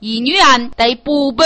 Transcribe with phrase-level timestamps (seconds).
[0.00, 1.42] 一女人得补补。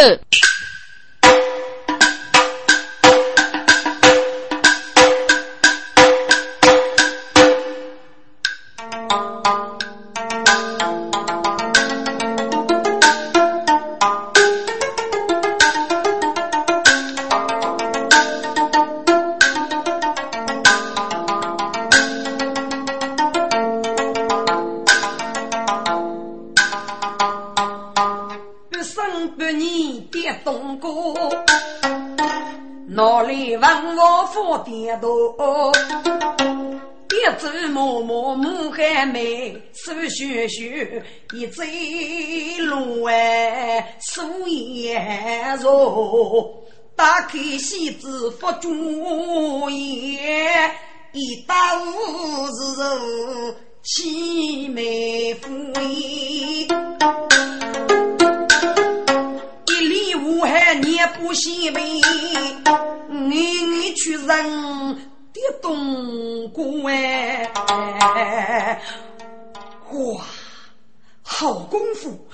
[41.32, 41.62] 一走
[42.66, 46.64] 路哎，素颜容，
[46.94, 50.70] 打开戏子佛珠眼，
[51.12, 52.52] 一打五是
[53.84, 55.50] 凄美妇
[59.66, 61.80] 一里无海念不西北。
[63.08, 64.28] 你你去认
[65.32, 67.50] 的东姑哎，
[69.90, 70.24] 哇，
[71.34, 72.28] 好功夫，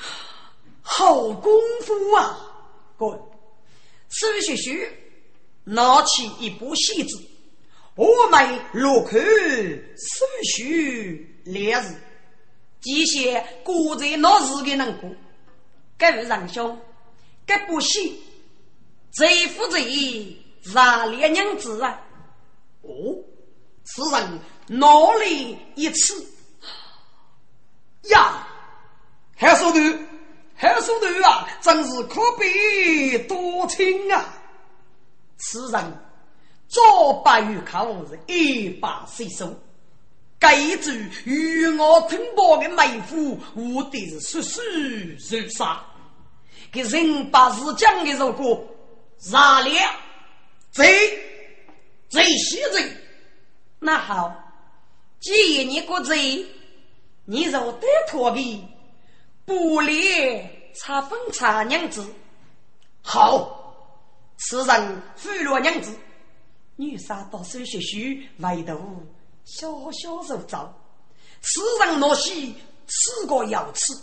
[0.82, 2.36] 好功夫啊！
[2.98, 3.18] 各位，
[4.08, 4.92] 苏学学
[5.62, 7.16] 拿起一部戏子，
[7.94, 9.10] 我们落口
[9.96, 11.94] 苏学两字，
[12.80, 15.08] 记些古在那时的能过。
[15.96, 16.76] 各位仁兄，
[17.46, 18.20] 这部戏
[19.12, 19.78] 最负责。
[20.74, 22.02] 杀烈娘子啊！
[22.82, 23.14] 哦，
[23.84, 26.26] 此人脑里一次
[28.10, 28.47] 呀，
[29.38, 29.78] 还说头，
[30.56, 34.34] 还说头啊，真是可悲多情啊！
[35.36, 35.80] 此人
[36.66, 39.56] 早把玉口是一把随手，
[40.40, 40.90] 该组
[41.24, 44.60] 与我吞宝的妹夫，无的是血
[45.20, 45.84] 水如杀，
[46.72, 48.66] 给人把日讲的如果
[49.18, 49.80] 杀烈。
[50.72, 50.84] 贼
[52.08, 52.92] 贼西贼，
[53.78, 54.34] 那好，
[55.20, 56.44] 既然你个贼，
[57.24, 58.64] 你就得脱的
[59.48, 62.06] 不离查封查娘子。
[63.00, 64.04] 好，
[64.36, 65.90] 此人贿赂娘子，
[66.76, 69.02] 女杀到手学虚，外头
[69.46, 70.70] 小小手招。
[71.40, 72.54] 此人若西
[72.86, 73.94] 吃过要吃，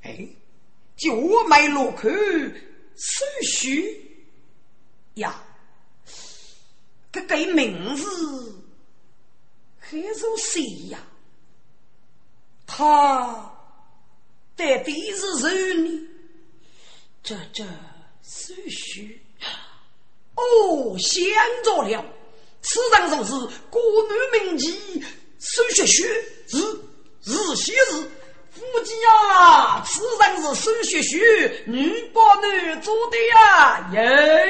[0.00, 0.26] 哎，
[0.96, 1.14] 就
[1.46, 2.08] 买落去
[2.96, 4.26] 手虚
[5.16, 5.38] 呀。
[7.12, 8.64] 这个名字
[9.78, 10.98] 还是谁呀？
[12.66, 13.52] 他
[14.60, 15.24] 到底是？
[17.22, 17.64] 这这
[18.22, 19.22] 苏须
[20.34, 21.22] 哦，想
[21.62, 22.04] 着了，
[22.60, 23.32] 此人就是
[23.70, 25.02] 国女名妓
[25.38, 26.04] 苏学学，
[26.48, 26.58] 是
[27.22, 27.76] 是昔日
[28.50, 29.82] 夫妻啊！
[29.86, 34.48] 此人是苏学学，女扮男做的呀，耶！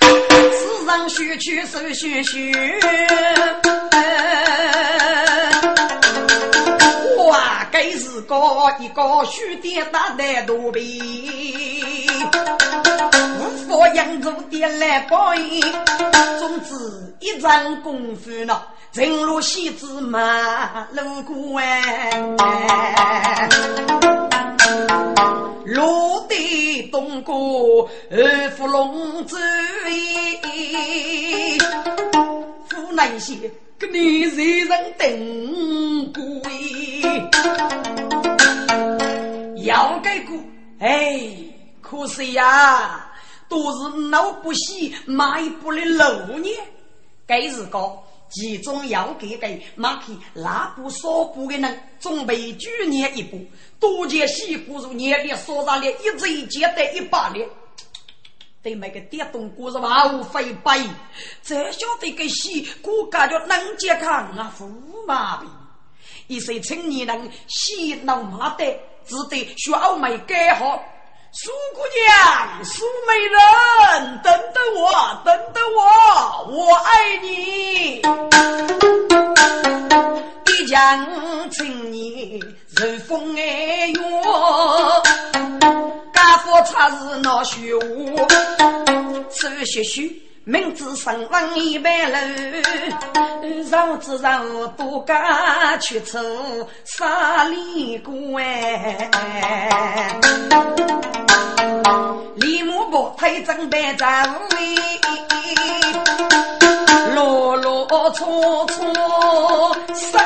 [0.00, 4.00] 此人须去手续续，哇，
[7.76, 8.34] 该是个
[8.80, 10.98] 一个须点大难度比，
[13.38, 15.60] 无法养出点来报应。
[16.38, 16.74] 总之
[17.20, 23.46] 一场功夫呢，正如戏子马路过哎。
[25.66, 29.36] 落地东过二福龙舟，
[32.70, 33.36] 湖南县
[33.78, 36.22] 给你人人等过
[39.64, 40.34] 要改过
[40.78, 41.20] 哎，
[41.82, 43.12] 可惜呀，
[43.50, 46.48] 都是老不喜迈步的路呢，
[47.26, 47.78] 该是个。
[48.28, 53.38] 其中要给给马匹拉布扫布的人，准备举年一步，
[53.78, 57.38] 多见西不如年里所上的一只一接得一把的。
[58.66, 60.76] 对那个电动锅是万无非白，
[61.40, 64.66] 这晓得个西骨感觉能健康啊，驸
[65.06, 65.48] 马病。
[66.26, 68.64] 一些青年人喜怒马得，
[69.06, 70.82] 只得学欧美改好。
[71.32, 78.02] 苏姑娘，苏美人，等等我，等等我，我爱你。
[80.58, 82.40] 一江青年
[82.78, 83.94] 人风爱月，
[86.12, 88.14] 家父差是闹虚无，
[89.30, 90.22] 此些虚。
[90.44, 92.18] 明知生亡一般楼，
[93.70, 94.44] 让子让
[94.76, 96.20] 不敢去走
[96.84, 98.14] 沙里关。
[102.36, 104.06] 李木伯推正白丈
[104.50, 104.76] 位，
[107.14, 110.20] 落落错错生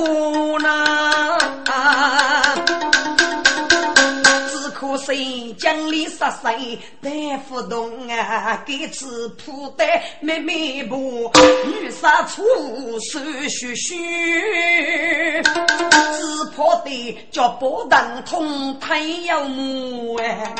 [0.00, 1.41] 无奈。
[5.12, 6.46] 谁江里杀死
[7.02, 8.62] 带不动啊？
[8.64, 9.84] 给此铺的
[10.20, 11.30] 妹妹不
[11.66, 12.42] 女杀出
[12.98, 20.54] 手血血，只怕的叫不等通太阳木哎。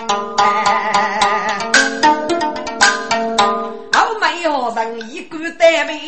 [4.43, 6.01] 要人一个单位，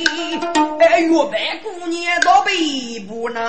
[0.81, 3.41] 哎，月半姑娘到北部呢，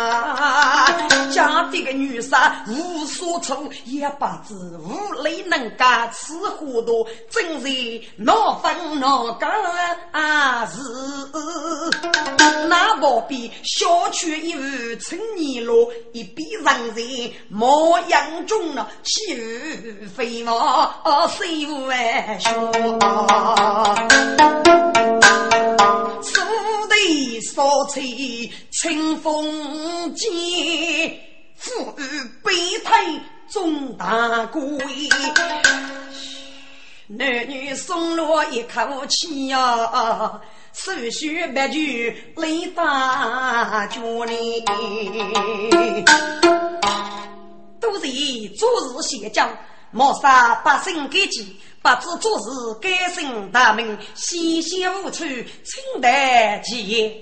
[1.34, 9.50] 家这个女杀无所措，一把子无泪能干，吃糊涂，真是闹分闹干
[10.12, 10.68] 啊！
[10.68, 10.80] 是
[12.68, 14.62] 那不比小区一户
[15.00, 22.72] 成泥路，一边人人模样中了，气宇飞毛，谁万说。
[26.22, 26.42] 苏
[26.89, 30.31] 堤少吹清风间，
[31.56, 32.04] 富裕
[32.44, 33.04] 悲叹
[33.50, 34.62] 中大贵。
[37.07, 40.42] 男女松落一口气呀，
[40.74, 44.63] 手续白句泪大脚哩。
[47.80, 48.07] 都是
[48.57, 49.48] 做事写教，
[49.92, 51.56] 莫杀百姓给己。
[51.86, 52.50] 不知做事
[52.82, 57.16] 该姓大名，细心无处，清代其业。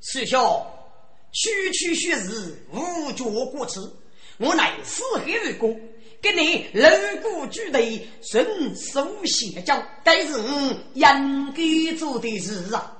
[0.00, 0.66] 师兄，
[1.30, 3.78] 区区虚实，无脚过耻。
[4.38, 5.80] 我乃四海为公，
[6.20, 6.88] 给你楼
[7.22, 12.98] 鼓举队，顺手写教，该是我应该做的事啊。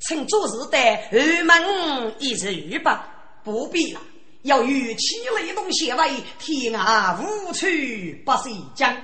[0.00, 4.00] 请做事的二门一日吧，不必了。
[4.42, 7.66] 要与其雷动协为天涯无处
[8.26, 8.94] 不是江。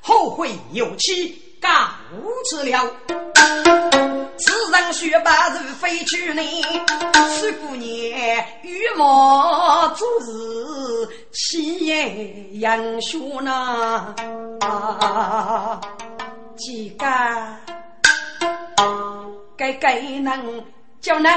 [0.00, 1.68] 后会有期，告
[2.50, 2.90] 辞了。
[4.38, 6.42] 此人学把如飞去呢，
[7.28, 7.84] 十姑娘
[8.62, 14.14] 羽毛做事气杨学呢。
[16.56, 17.06] 几个
[19.56, 20.64] 该该能
[21.00, 21.30] 叫能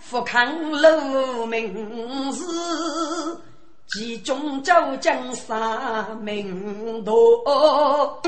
[0.00, 3.42] 富康楼名字。
[3.96, 8.20] 其中招江三名多，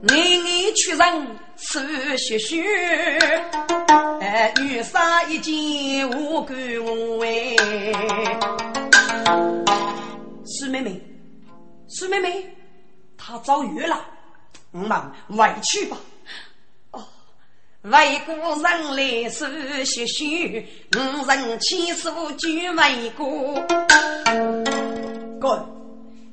[0.00, 1.78] 年年屈人手
[2.16, 2.60] 血血，
[4.20, 6.56] 哎，女杀一件无干
[7.18, 7.56] 为。
[10.44, 11.00] 苏妹妹，
[11.86, 12.44] 苏妹妹，
[13.16, 14.04] 她遭遇了，
[14.72, 15.96] 我们回去吧。
[17.82, 19.46] 为国人来受
[19.86, 23.54] 血血，五人亲属就为国。
[25.40, 25.66] 哥，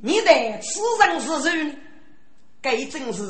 [0.02, 1.76] 你在此人之中，
[2.62, 3.24] 该正是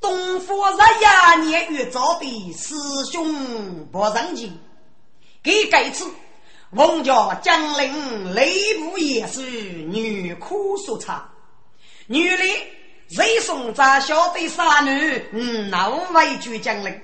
[0.00, 2.72] 东方日廿年月早的师
[3.10, 4.56] 兄不仁情。
[5.42, 6.08] 给该次
[6.70, 11.28] 王家将领内部也是女哭所差，
[12.06, 12.44] 女的
[13.08, 17.00] 谁送咱小队杀女，嗯，那为主将领。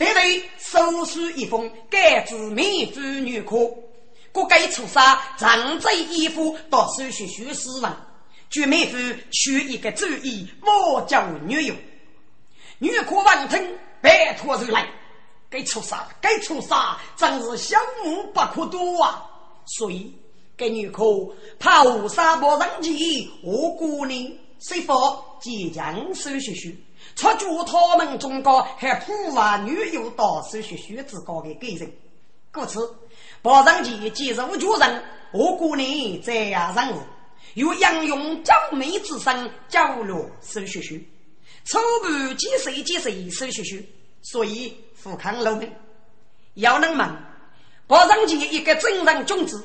[0.00, 3.70] 得为手书一封，改字名主女科，
[4.32, 7.94] 各该出杀长者衣服，到手续书死亡。
[8.48, 8.96] 据妹夫
[9.30, 11.74] 取一个主意，我叫女友。
[12.78, 13.62] 女科王听，
[14.00, 14.88] 拜托出来，
[15.50, 19.30] 该出杀，该出杀，真是小目不可夺啊！
[19.66, 20.14] 所以，
[20.56, 21.04] 该女科
[21.58, 26.70] 怕无杀不人机，我姑娘谁否即将手续书。
[27.20, 31.92] 出住他们中高，还普话女友到手学学子高的给人，
[32.50, 32.96] 故此
[33.42, 37.00] 保上前既入主人，我姑娘在呀任务，
[37.52, 40.98] 又应用娇媚之身交流手学学，
[41.66, 43.84] 初步几岁几岁手学学，
[44.22, 45.70] 所以富康楼门。
[46.54, 47.16] 要能问
[47.86, 49.62] 保上前一个真人君子，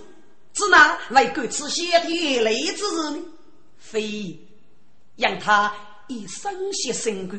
[0.52, 3.26] 只拿为各此先天类之人，
[3.78, 4.38] 非
[5.16, 5.74] 让他。
[6.08, 7.36] 以身血身骨，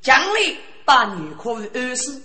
[0.00, 2.22] 将来把女可为儿媳，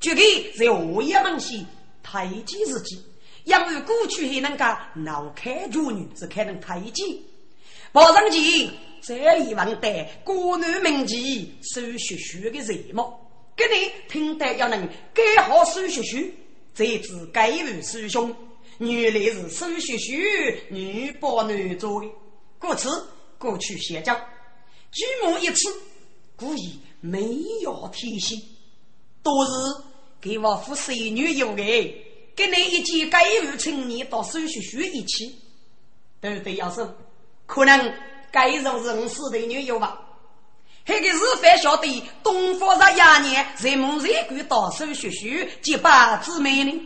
[0.00, 1.66] 绝对在我一门西
[2.02, 3.00] 太监之际，
[3.44, 7.06] 因为过去还能够闹开主女是开能太监，
[7.92, 8.68] 保上去
[9.00, 13.12] 这一问的国男名籍手学学的人物，
[13.56, 16.30] 给你听得要能改好手学学，
[16.74, 18.34] 才知该为师兄，
[18.78, 22.08] 原来是手学学女保男做的，
[22.58, 22.88] 故此
[23.38, 24.18] 过去写教。
[24.94, 25.68] 举目一次，
[26.36, 27.20] 故意没
[27.62, 28.40] 有提醒，
[29.24, 29.50] 都是
[30.20, 32.04] 给我夫婿女友的，
[32.36, 35.34] 跟你一起改入青年到手续学一起，
[36.20, 36.54] 对不对？
[36.54, 36.96] 要说
[37.44, 37.92] 可能
[38.30, 40.00] 改入是我死的女友吧？
[40.86, 46.80] 那个是凡晓得东方日廿年人梦人鬼到手续学结拜姊妹呢？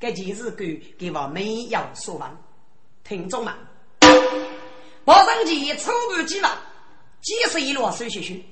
[0.00, 2.36] 这件事给给我没有说完，
[3.04, 3.54] 听众们。
[5.04, 6.58] 报上去抽干几万，
[7.24, 8.44] 几十一路手续续。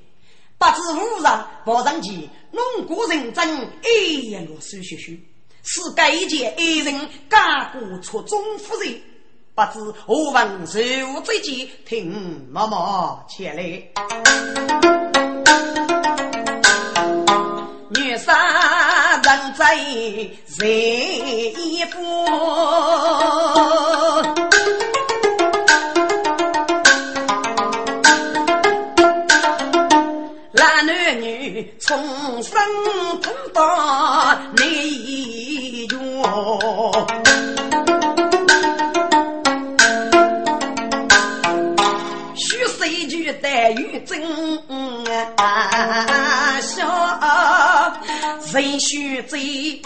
[0.58, 5.28] 不知无上报上去，弄过认真一摞手续续。
[5.64, 9.00] 是该届一人干过出中夫人，
[9.54, 13.62] 不知何闻谁无最急，听妈妈前来。
[17.90, 21.98] 女杀人在人一夫。
[31.84, 32.54] 从生
[33.20, 37.06] 痛到你哟，
[42.36, 44.22] 许谁句待玉真
[46.62, 46.86] 笑，
[48.52, 49.82] 人须醉，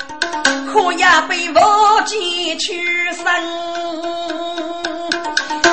[0.70, 3.24] 可也被我见屈身，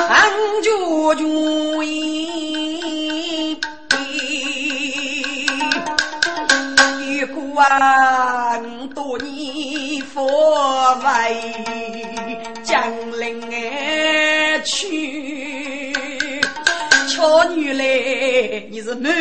[0.08, 2.43] 俺就愿。
[7.54, 11.04] 万多年佛为
[12.64, 12.82] 江
[13.20, 13.40] 陵
[14.64, 15.92] 去，
[17.08, 17.84] 巧女来
[18.70, 19.12] 你是满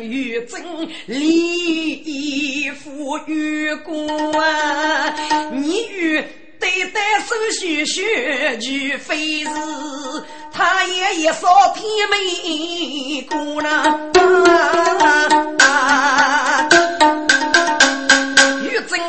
[0.00, 0.64] 玉真，
[1.06, 5.14] 礼服玉冠，
[5.52, 6.24] 你与
[6.58, 8.02] 对待手续续
[8.56, 9.50] 就非是，
[10.50, 12.16] 他也一扫天美
[13.22, 14.12] 姑娘。
[14.14, 14.22] 真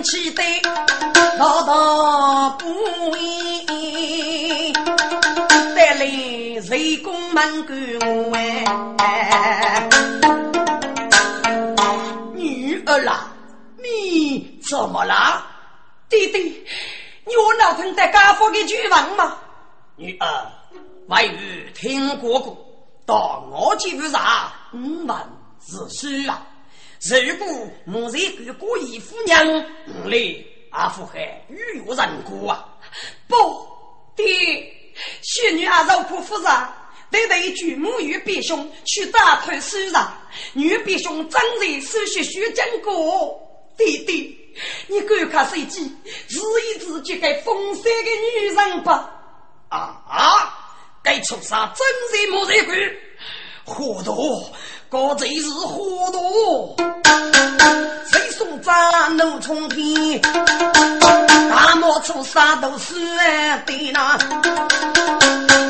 [0.03, 0.43] 气得
[1.37, 4.73] 老道不依，
[5.73, 6.05] 带来
[6.61, 7.77] 谁公门关
[8.97, 9.89] 哎，
[12.35, 13.29] 女儿啦，
[13.81, 15.41] 你怎么了？
[16.09, 16.65] 弟弟，
[17.25, 19.37] 你我老疼在家父的举房吗？
[19.95, 20.27] 女儿，
[21.07, 22.57] 外语听过过，
[23.05, 25.25] 到我这边上五万
[25.65, 26.45] 是虚啊。
[27.09, 29.45] 如果莫在给过姨夫娘，
[30.05, 31.19] 你阿父还
[31.49, 32.65] 欲有人过啊？
[33.27, 33.67] 不，
[34.15, 34.25] 爹，
[35.21, 36.45] 雪女阿肉苦夫人，
[37.11, 40.17] 得得举母与别兄去打退书上，
[40.53, 43.39] 女别兄正在手续须经过。
[43.77, 44.55] 弟弟，
[44.87, 45.91] 你赶快随机，
[46.27, 49.09] 自一自己该风山的女人吧？
[49.69, 50.59] 啊啊！
[51.03, 52.77] 该畜生真是莫在管，
[53.65, 54.45] 糊涂！
[54.91, 56.75] 这贼是糊涂，
[58.11, 60.21] 谁送扎怒冲天？
[61.49, 62.93] 大漠出杀都是
[63.65, 64.17] 对那，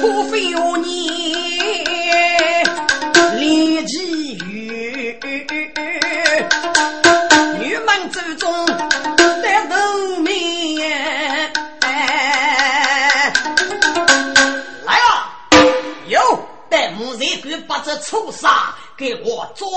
[0.02, 1.84] 不非有你
[3.38, 5.20] 立奇遇，
[7.62, 8.52] 玉门之中
[17.74, 18.48] 把这畜生。
[18.96, 19.68] 给我抓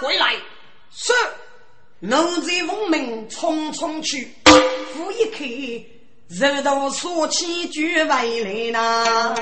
[0.00, 0.34] 回来！
[0.90, 1.12] 是，
[2.00, 4.34] 奴才奉命匆匆去。
[4.94, 5.46] 夫一看，
[6.28, 9.34] 热刀说起就回来呐。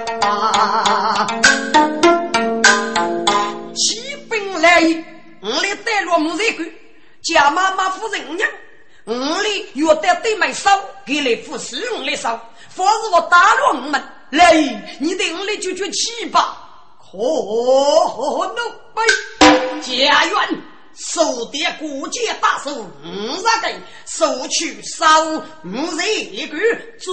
[3.77, 4.83] 启禀来，
[5.41, 6.69] 我来带落木材官，
[7.23, 8.51] 家妈妈夫人娘，
[9.05, 10.69] 我来约得对门手，
[11.07, 14.03] 给来服侍我来手，否则我打落我们。
[14.31, 14.53] 来，
[14.99, 16.59] 你带我来就就去吧。
[17.13, 18.57] 可怒！
[18.95, 19.03] 北
[19.83, 19.91] 家
[20.25, 20.35] 园
[20.97, 22.87] 收的国家大寿五
[23.37, 23.71] 十根，
[24.07, 25.37] 收取少五
[26.01, 26.57] 十一个
[26.99, 27.13] 尊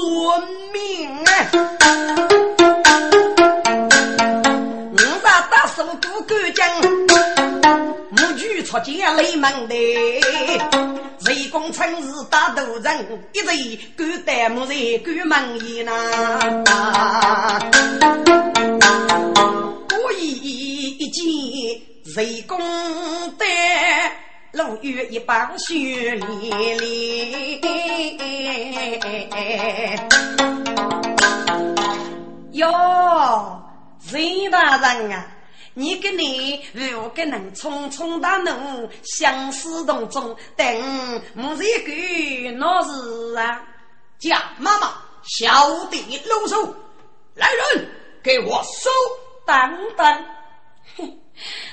[0.71, 1.19] 命！
[4.93, 6.63] 五十大寿不敢讲，
[8.09, 9.75] 母举出见雷门的，
[11.25, 15.91] 谁公称是大头人，一人敢担木人敢门言呐！
[20.03, 21.81] 我一见。
[22.13, 22.57] 谁公
[23.37, 23.45] 的
[24.53, 25.75] 路遇一帮血
[26.15, 27.61] 淋淋？
[32.53, 33.61] 哟，
[34.11, 35.27] 任大人啊，
[35.75, 43.61] 你跟你如果能匆匆大怒，相思洞中等木一个那是啊？
[44.17, 46.75] 叫妈妈小弟露手，
[47.35, 47.87] 来人
[48.23, 48.89] 给我搜
[49.49, 50.25] 等等。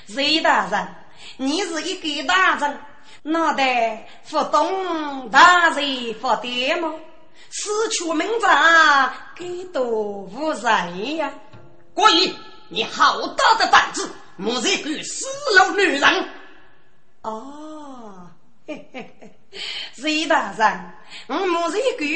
[0.08, 0.88] 隋大人，
[1.36, 2.80] 你是一个大人，
[3.22, 6.94] 脑袋不懂大人不对吗？
[7.50, 11.30] 失去门长，给多无人呀！
[11.92, 12.34] 郭姨，
[12.68, 16.28] 你好大的胆子，莫在个死老女人！
[17.22, 18.30] 哦，
[18.66, 19.60] 嘿嘿嘿，
[19.92, 20.92] 隋大人，
[21.26, 22.06] 我莫在个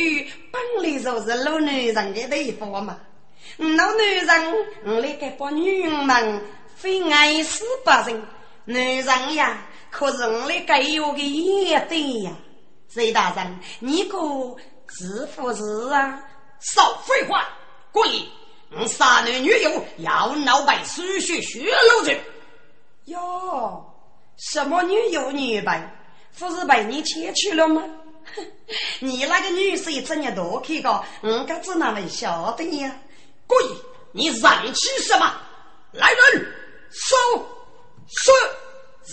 [0.51, 2.99] 本来就是老女人的地方嘛。
[3.57, 6.43] 老男人，我来给把女人们
[6.77, 8.23] 非爱死不人。
[8.65, 12.33] 男人呀，可是我来给有个眼对呀。
[12.89, 14.19] 周大人，你可
[14.89, 16.23] 是不是啊？
[16.61, 17.49] 少废话，
[17.93, 18.29] 故意！
[18.73, 22.21] 我杀男女友，要闹白输血血路去。
[23.07, 23.85] 哟，
[24.37, 25.97] 什么女友女伴？
[26.39, 27.83] 不是被你牵去了吗？
[29.01, 31.05] 你那个女婿怎样多看个？
[31.23, 32.95] 我可只哪能晓得呀？
[33.51, 33.75] 故意！
[34.13, 35.29] 你嚷起什么？
[35.91, 36.47] 来人，
[36.93, 37.17] 收！
[38.07, 38.33] 收！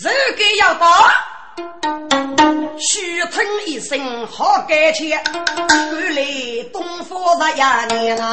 [0.00, 1.12] 这个要打！
[2.78, 6.22] 虚听一声好感切，原来
[6.72, 7.56] 东方十一
[7.92, 8.30] 年啊，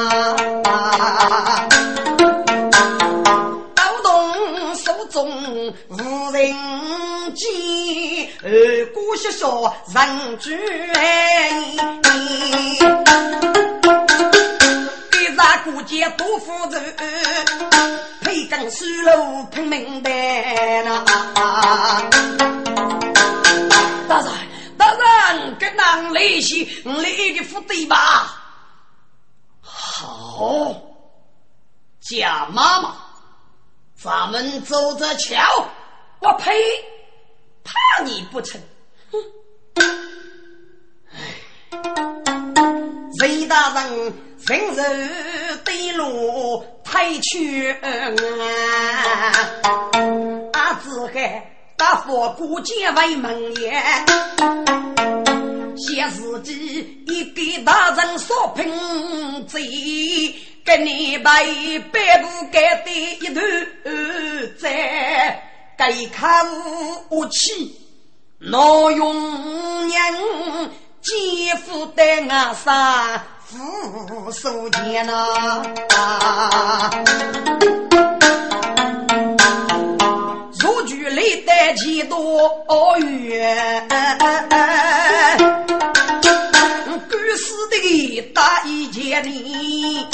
[3.74, 6.54] 刀动手中无人
[7.34, 7.50] 见，
[8.44, 11.00] 二姑息说人居给
[15.66, 16.80] 咱姑姐多负责，
[18.22, 20.12] 配根水路拼命的
[20.84, 21.04] 呐。
[24.08, 24.32] 大人，
[24.78, 28.44] 大人，跟俺联系，我来一个副队吧。
[29.60, 30.80] 好，
[32.00, 32.96] 贾妈妈，
[34.00, 35.36] 咱们走着瞧。
[36.20, 36.54] 我呸！
[37.64, 38.62] 怕你不成？
[39.12, 39.20] 哼！
[43.20, 44.14] 魏大人，
[44.48, 45.10] 人人
[45.64, 47.72] 对路太去
[50.52, 51.52] 啊，子海。
[51.78, 53.74] 大佛古剑为门也，
[55.76, 59.62] 写自己一给大人所喷嘴，
[60.64, 63.42] 给你把一百步改的一头
[64.58, 65.44] 在，
[65.76, 66.48] 该看
[67.10, 67.76] 武器，
[68.40, 70.14] 老用娘
[71.02, 76.92] 姐夫的阿三扶手剑呐。
[81.12, 82.18] 历代几多
[83.00, 83.88] 远？
[87.08, 90.06] 官司的大一件里，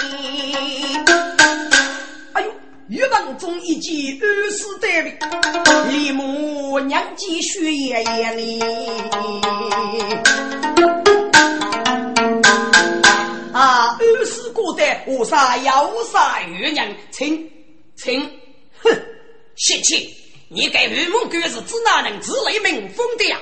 [2.33, 2.51] 哎呦，
[2.89, 5.17] 玉门中一记二十单位，
[5.91, 8.61] 李母娘继血爷爷里。
[13.71, 17.49] 啊，二十过的我杀要杀玉娘，请
[17.95, 18.21] 请，
[18.81, 18.91] 哼，
[19.55, 20.13] 泄气！
[20.49, 23.39] 你给玉母官是指哪能自雷民风的呀？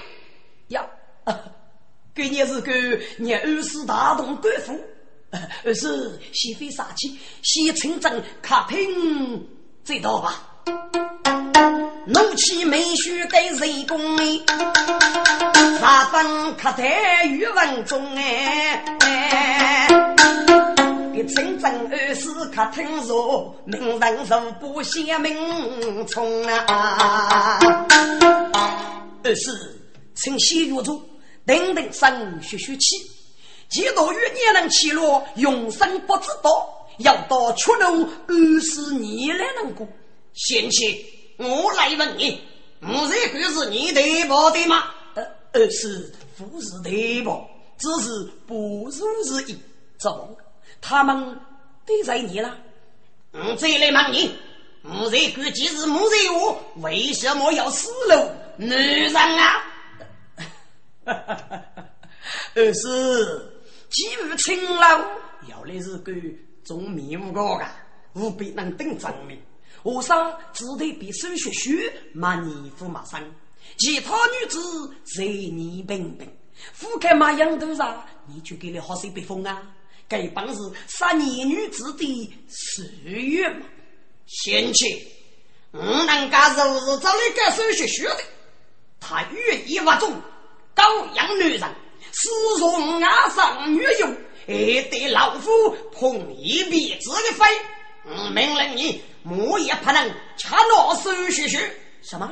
[0.68, 0.88] 呀，
[2.14, 2.72] 给你是个
[3.18, 4.80] 你二世大同官府，
[5.64, 9.48] 二 是先非杀气，先称正卡平
[9.84, 10.49] 这道吧。
[12.06, 14.44] 怒气没须给人公哩，
[15.80, 18.84] 杀分可在玉文中哎。
[21.14, 27.60] 一清正二世可听说，名人如不显名从啊！
[29.24, 29.52] 二世，
[30.16, 31.02] 请先入座，
[31.46, 32.96] 等等生学学气，
[33.70, 39.86] 几多月年能起落，永生不知道，要到出路，二世你来能过。
[40.34, 41.06] 贤妻，
[41.38, 42.42] 我来问你，
[42.82, 44.92] 我这个是你对不的吗？
[45.16, 47.46] 呃，呃，是不是对不，
[47.78, 49.58] 只是不如而已。
[50.00, 50.38] 怎么？
[50.82, 51.38] 他们
[51.86, 52.58] 对在你了，
[53.32, 54.34] 我再来问你，
[54.84, 59.64] 我这个既是母人我，为什么要死了女人啊？
[62.56, 63.52] 二 是
[63.90, 65.00] 既无亲老，
[65.50, 66.14] 要来是个
[66.64, 67.76] 种面目个啊，
[68.14, 69.38] 务必能等证明。
[69.84, 73.20] 我上只得比手学学，骂你驸马生，
[73.78, 74.60] 其他女子
[75.06, 76.28] 随你平平。
[76.78, 79.62] 覆盖马羊头上，你就给了好些别风啊。
[80.10, 83.66] 该本是杀年女子的誓约嘛？
[84.26, 85.08] 贤妻，
[85.72, 88.18] 我能干如日找你个手学学的，
[89.00, 90.12] 他愿意挖中
[90.74, 90.84] 高
[91.16, 91.76] 阳女人，
[92.12, 94.08] 私容阿上女友，
[94.48, 95.50] 还得老夫
[95.94, 97.46] 碰一辈子的飞。
[98.06, 101.72] 我命令你，我也不能掐我手学学。
[102.02, 102.32] 什么？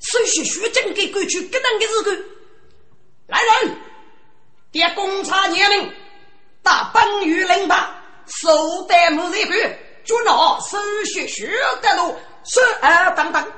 [0.00, 2.26] 手学学正给过去，给人的日子。
[3.26, 3.76] 来人！
[4.72, 5.92] 点公差年龄，
[6.62, 11.46] 打本玉领吧，手带木人官，就拿手续学
[11.82, 13.52] 的路，是啊等等，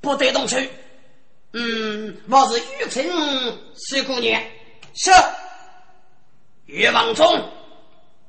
[0.00, 0.56] 不得动手。
[1.52, 3.04] 嗯，我是玉清
[3.76, 4.40] 石姑娘，
[4.94, 5.10] 是
[6.66, 7.50] 玉王忠，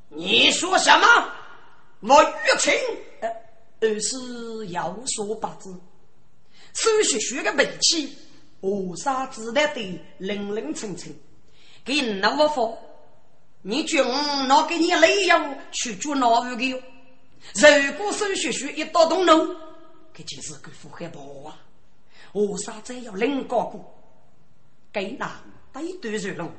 [0.10, 1.08] 你说什么？
[2.02, 2.74] 我玉清，
[3.82, 5.70] 而是有所不知，
[6.74, 8.16] 手续学的武器。
[8.62, 11.18] 河沙子弹的零零清清，
[11.86, 12.78] 给那我说，
[13.62, 16.84] 你叫我拿给你理由去做哪位的？
[17.54, 19.56] 如果孙学学一到东农，
[20.14, 21.58] 这就是个富海婆啊！
[22.34, 23.98] 我啥子要领高过？
[24.92, 26.52] 该拿对对人龙，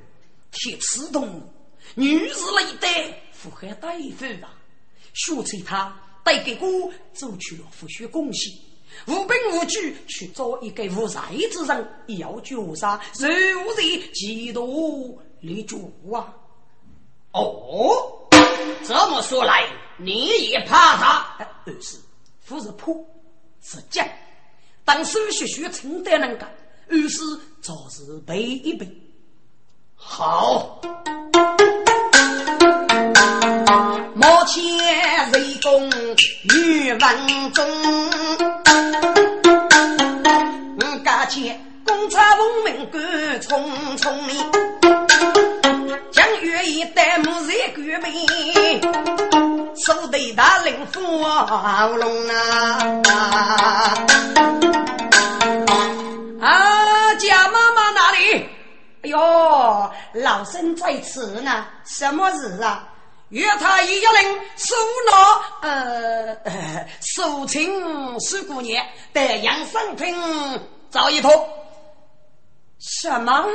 [0.50, 1.42] 铁刺动
[1.94, 4.56] 女子一代富海大夫啊！
[5.14, 8.52] 学催他带给我走去了复学贡献，
[9.06, 13.28] 无凭无据去找一个无才之人，要绝杀，如
[13.70, 13.74] 何
[14.12, 16.34] 嫉妒立主啊？
[17.32, 18.28] 哦，
[18.84, 19.64] 这么说来，
[19.98, 21.46] 你也怕他？
[21.64, 21.96] 二是，
[22.46, 22.92] 不是怕，
[23.62, 24.06] 是将。
[24.84, 26.46] 当时学学承担那个，
[26.88, 27.20] 二是
[27.62, 28.86] 早是背一背。
[29.94, 30.80] 好。
[36.42, 37.66] 女文中，
[40.78, 43.02] 我家前公差文明官
[43.40, 44.34] 匆匆哩，
[46.12, 48.12] 将月一代母在官边，
[49.76, 52.34] 手头大领福龙啊！
[56.42, 58.46] 啊，家妈妈哪里？
[59.02, 59.18] 哎呦，
[60.12, 62.86] 老身在此呢，什么事啊？
[63.30, 64.24] 约他一个人
[64.56, 64.74] 收
[65.06, 70.14] 纳，呃，收情十姑娘得养生品
[70.90, 71.30] 找一套。
[72.80, 73.46] 什么？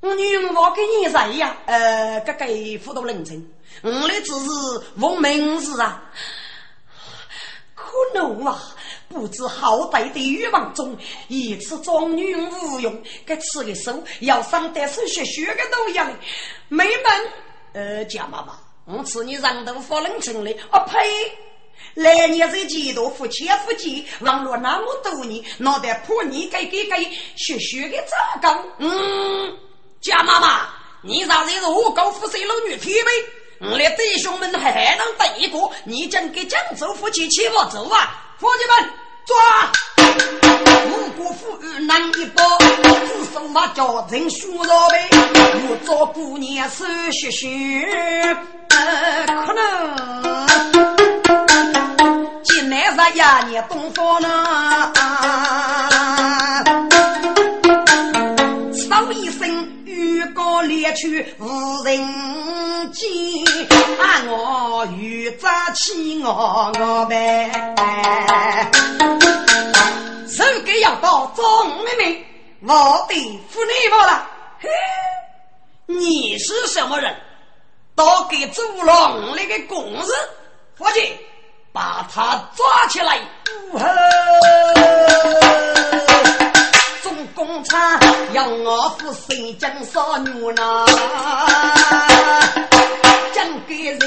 [0.00, 1.56] 我女我给你谁呀？
[1.66, 2.46] 呃，这个
[2.84, 3.50] 糊涂人情，
[3.82, 4.50] 我的只是
[4.96, 6.02] 问名字啊。
[7.74, 8.60] 可能啊，
[9.08, 10.94] 不知好歹的欲望中，
[11.28, 16.12] 一次装女无用，该吃的手要上得手学学个都样，
[16.68, 17.32] 没门。
[17.72, 20.98] 呃，贾妈妈，我吃你人头发冷清的，我呸！
[21.94, 28.64] 来年这几多夫妻夫妻，网络那么多年，脑袋破你给给给学学个咋讲？
[28.78, 29.56] 嗯，
[30.00, 30.68] 贾妈妈，
[31.02, 33.10] 你咋这是我高富帅老女体呗？
[33.60, 35.58] 我的弟兄们还还能等一个？
[35.84, 38.36] 你将给江州夫妻欺负走啊！
[38.40, 38.92] 伙计们
[39.28, 39.36] 抓！
[40.86, 42.42] 五谷富裕难一包，
[42.82, 45.10] 只手把家人输着呗。
[45.68, 47.46] 我做姑娘手学学，
[48.70, 49.60] 可能
[52.42, 54.92] 今来日呀，你东方呢？
[60.68, 63.08] 猎去无人见，
[63.98, 67.50] 啊我欲扎起我我呗。
[70.28, 71.44] 手给要到张
[71.84, 72.26] 妹妹，
[72.60, 73.14] 我得
[73.48, 74.26] 服你我了。
[74.60, 74.68] 嘿，
[75.86, 77.16] 你是什么人？
[77.96, 80.12] 到给朱龙那个公子，
[80.78, 81.16] 伙计，
[81.72, 83.18] 把他抓起来。
[83.72, 83.80] 中
[87.38, 88.00] 公差
[88.32, 90.84] 要我负谁将少女呢？
[93.32, 94.00] 讲给人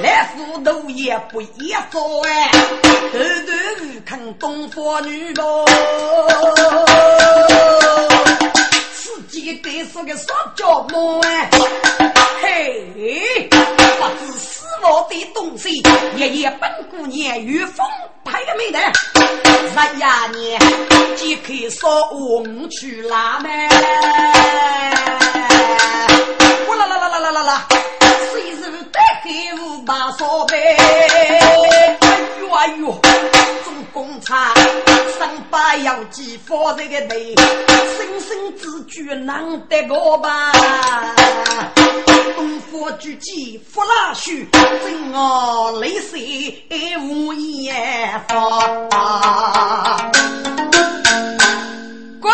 [0.00, 5.44] 来糊涂也不一做哎，头头无坑东方女郎，
[9.28, 11.50] 己得是个傻脚毛哎，
[12.42, 15.82] 嘿，不知死亡的东西，
[16.16, 17.86] 爷爷本姑娘与风
[18.24, 18.78] 拍没得，
[19.14, 20.58] 十呀年
[21.16, 23.50] 即可说我去拉咩？
[26.66, 27.68] 我啦啦啦啦啦啦啦！
[28.32, 31.38] 虽是得黑五把烧杯，哎
[32.40, 33.00] 呦哎呦，
[33.98, 34.54] 做工厂
[35.18, 40.52] 上班要几发这个累，生生之举难得过吧？
[42.36, 46.64] 东方之计不拉须，真我泪水
[47.00, 50.12] 无言发。
[52.20, 52.32] 滚！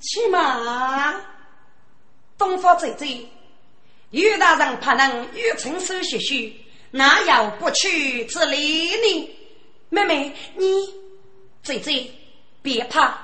[0.00, 1.14] 起码
[2.36, 3.26] 东方姐姐。
[4.10, 6.52] 于大人怕能与陈手学学，
[6.90, 9.35] 哪有不去之理呢？
[9.88, 10.94] 妹妹，你
[11.62, 12.10] 姐姐
[12.62, 13.16] 别怕，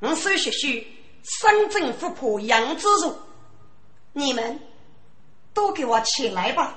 [0.00, 0.86] 我手学学
[1.22, 3.18] 身正不破杨子荣，
[4.12, 4.60] 你们
[5.54, 6.74] 都给我起来吧！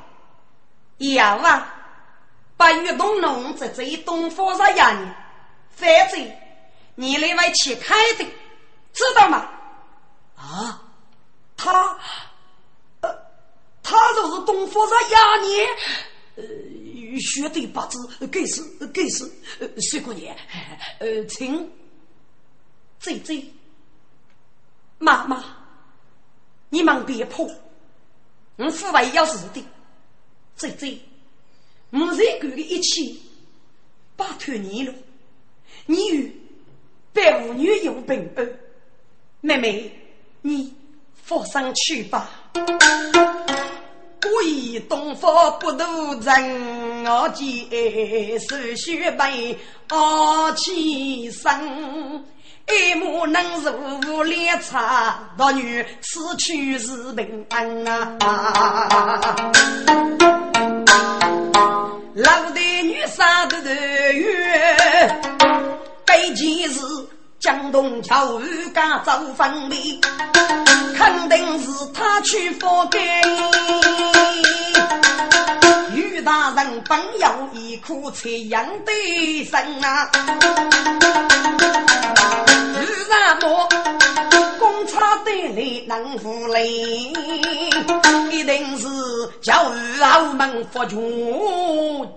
[0.98, 1.74] 要啊，
[2.56, 5.16] 把玉东龙在这一东方上养，
[5.72, 6.32] 反正
[6.96, 8.26] 你另外去开的，
[8.94, 9.50] 知道吗？
[10.36, 10.82] 啊，
[11.58, 11.98] 他。
[13.88, 15.60] 他就是东方上压你，
[16.38, 16.44] 呃，
[17.20, 17.98] 学对八字，
[18.28, 18.62] 该是
[18.94, 20.36] 该是，呃，水姑娘，
[21.00, 21.70] 呃，请，
[23.00, 23.44] 姐姐，
[24.98, 25.44] 妈妈，
[26.70, 27.44] 你忙别怕，
[28.58, 29.64] 我父辈要死的，
[30.56, 30.98] 姐姐，
[31.92, 33.16] 我这个的一切，
[34.16, 34.94] 拜托你了，
[35.86, 36.36] 你与
[37.14, 38.50] 百无女有平安，
[39.42, 40.00] 妹妹，
[40.42, 40.74] 你
[41.14, 42.30] 放心去吧。
[44.28, 45.84] 我以东方不渡
[46.20, 47.46] 人，我见
[48.40, 49.56] 手续备
[49.90, 52.26] 傲气生。
[52.66, 53.44] 爱慕能
[54.02, 58.18] 如烈茶，道女此去是平安啊！
[62.16, 63.62] 老的女杀的
[64.14, 65.22] 月，
[66.04, 66.82] 该件事
[67.40, 70.02] 江东桥雨家走分离，
[70.98, 73.00] 肯定是他去佛给。
[76.26, 78.92] 大人本有一颗残阳的
[79.44, 80.10] 心啊！
[82.74, 83.70] 为什么
[84.76, 86.68] 公差得来能负累？
[88.30, 88.88] 一定是
[89.42, 91.00] 教育澳门佛全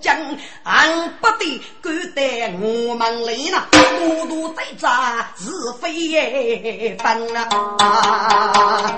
[0.00, 0.18] 将，
[0.64, 5.48] 俺不得敢得我们来呢，孤独对战是
[5.80, 8.96] 非也分啊！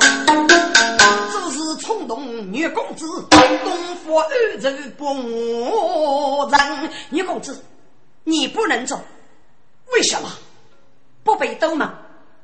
[1.30, 5.04] 只是冲动女公子，东府二州不
[6.50, 7.62] 让女公子，
[8.24, 8.98] 你不能走，
[9.92, 10.30] 为什么？
[11.22, 11.92] 不被斗吗？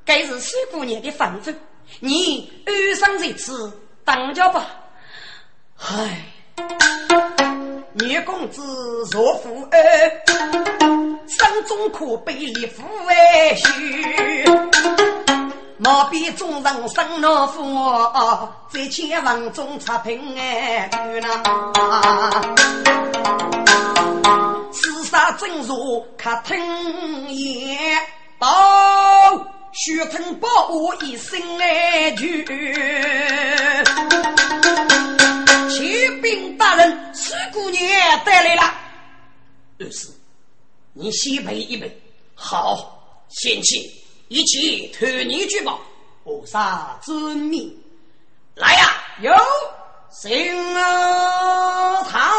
[0.07, 1.53] 该是苏姑娘的房子，
[1.99, 3.73] 你安生在此
[4.05, 4.65] 当家吧。
[5.79, 6.25] 唉，
[7.95, 8.63] 女公子
[9.11, 9.81] 若负恩，
[11.27, 13.15] 生中可悲立父为
[13.57, 14.87] 婿。
[15.79, 21.43] 莫比众人生老福，在千房中插平安呐。
[24.73, 27.99] 世上真如可听言。
[28.39, 28.47] 报，
[29.79, 32.43] 徐成报我一身哀句。
[35.69, 37.85] 启禀大人，四姑娘
[38.25, 38.63] 带来了。
[39.79, 40.09] 二师，
[40.95, 41.95] 你先备一备。
[42.35, 45.79] 好，贤妻，一起托你举报。
[46.25, 47.71] 菩萨遵命。
[48.55, 49.31] 来呀，有
[50.11, 50.75] 行
[52.09, 52.33] 堂。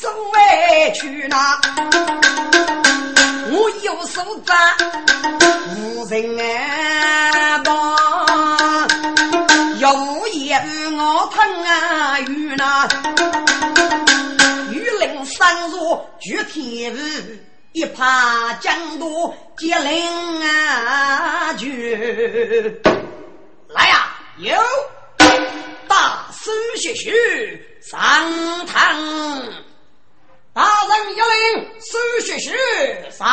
[0.00, 1.60] 不受受委屈呐。
[3.52, 4.54] 我有手札，
[5.76, 6.36] 无人
[7.64, 7.96] 帮，
[9.78, 10.62] 要无言
[10.96, 12.88] 我疼啊雨呐。
[14.72, 17.46] 雨淋山若绝天日。
[17.72, 21.68] 一怕江都接灵啊，就
[23.68, 24.08] 来呀！
[24.38, 24.56] 有
[25.86, 27.12] 大师学学
[27.80, 29.00] 上堂，
[30.60, 33.26] 大人有令，苏学学上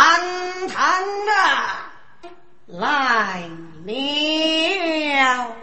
[0.69, 1.91] 堂啊！
[2.67, 3.43] 来
[3.85, 5.53] 了，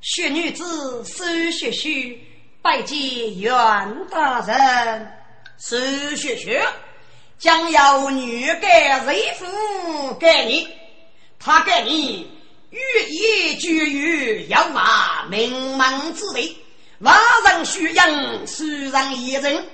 [0.00, 2.18] 雪女子苏学学
[2.60, 2.98] 拜见
[3.38, 3.54] 袁
[4.10, 5.12] 大人，
[5.56, 5.76] 苏
[6.16, 6.66] 学学。
[7.38, 9.46] 将要女改瑞夫
[10.14, 10.68] 给你，
[11.38, 12.28] 他给你
[12.70, 16.60] 欲言就语，要马名门之地，
[16.98, 19.64] 万人需养，世人一人，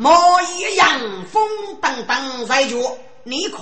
[0.00, 0.10] 莫
[0.40, 1.46] 以阳风
[1.78, 2.78] 等等在脚，
[3.22, 3.58] 你可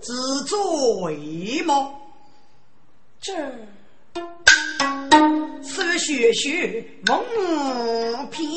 [0.00, 1.90] 自罪吗？
[3.20, 3.34] 这
[5.62, 7.22] 是学学蒙
[8.30, 8.48] 骗。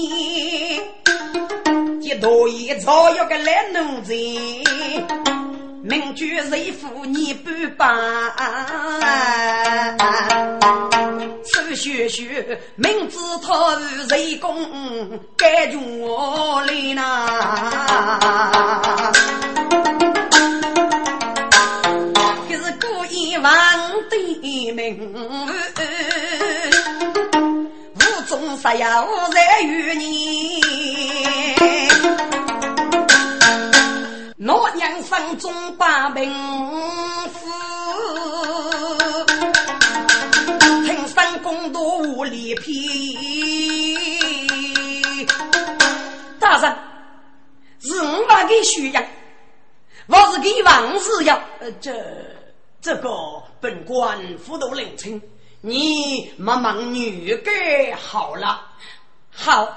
[2.00, 4.13] 一头一草要个来奴才，
[5.84, 7.89] 名居瑞夫你不帮，
[11.44, 17.28] 苏学学明知他是贼公，该住我来呐，
[22.48, 23.52] 可是故意忘
[24.10, 25.15] 的名，
[27.96, 30.61] 无中杀呀，无在于你。
[34.43, 36.34] 我娘生中把病
[37.30, 37.45] 死，
[40.84, 43.15] 听三公多无礼皮。
[46.39, 46.75] 大人，
[47.82, 49.04] 是我把给需要，
[50.08, 51.39] 我是给王氏要。
[51.60, 52.04] 呃，这
[52.82, 53.12] 这个
[53.60, 55.21] 本官辅导领情，
[55.62, 58.60] 你忙忙女给好了。
[59.30, 59.69] 好，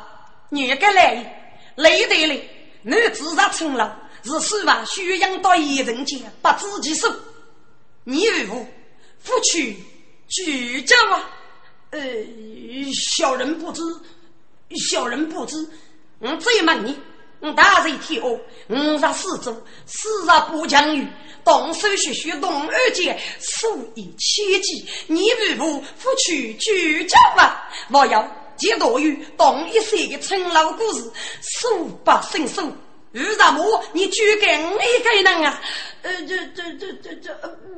[0.49, 2.35] 女给来，来得了，
[2.81, 4.01] 你自杀成了。
[4.25, 7.13] 是希望宣扬到一人间，不知其数。
[8.05, 8.67] 你如
[9.19, 9.77] 夫妻
[10.29, 11.31] 聚焦啊？
[11.91, 12.01] 呃，
[12.93, 13.83] 小人不知，
[14.91, 15.57] 小人不知。
[16.19, 16.99] 我再问你，
[17.41, 21.07] 我大人天恶，我若四周，四日不讲语，
[21.45, 24.87] 动手学学动二节，数以千计。
[25.07, 27.69] 你如夫妻聚焦啊？
[27.93, 31.11] 我要接多于同一些的陈老故事，
[31.43, 32.73] 数不胜数。
[33.15, 35.61] 于大母，你举给我一个人啊？
[36.03, 37.33] 呃，这这这这这，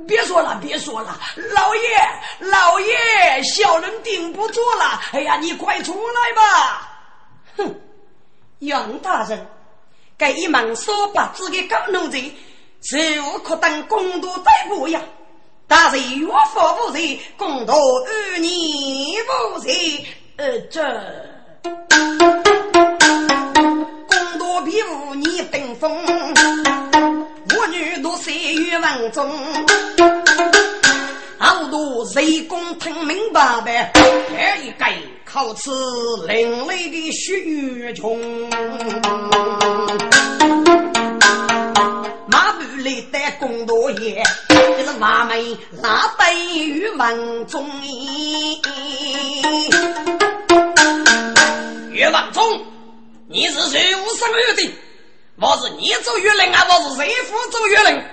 [0.08, 1.20] 别说了，别说了，
[1.54, 1.80] 老爷，
[2.40, 4.98] 老爷，小人顶不住了。
[5.12, 6.98] 哎呀，你快出来吧！
[7.58, 7.74] 哼，
[8.60, 9.46] 杨大人，
[10.16, 12.18] 给一门说八字的高奴才，
[12.82, 15.02] 是无可当公道逮捕呀？
[15.68, 17.76] 大人岳父无罪，公道
[18.34, 19.18] 与你
[19.52, 20.06] 无罪。
[20.38, 20.82] 呃，这。
[24.66, 25.96] 比武你登峰，
[27.56, 29.30] 我女多岁月文中，
[31.38, 33.92] 好多谁公听明白呗？
[33.94, 34.92] 这一改
[35.24, 35.70] 靠此
[36.26, 38.18] 另类的血穷，
[42.26, 47.64] 马步里的公多爷，这是马妹拉带于文中，
[51.92, 52.42] 岳文中。
[53.28, 54.72] 你是谁无生二的？
[55.34, 58.04] 我是你做月令啊，我是谁夫做月令？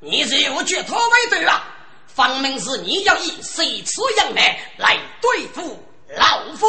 [0.00, 1.66] 你是无决脱为对啊？
[2.06, 5.82] 分明是你要以谁吃杨梅来对付
[6.18, 6.66] 老夫。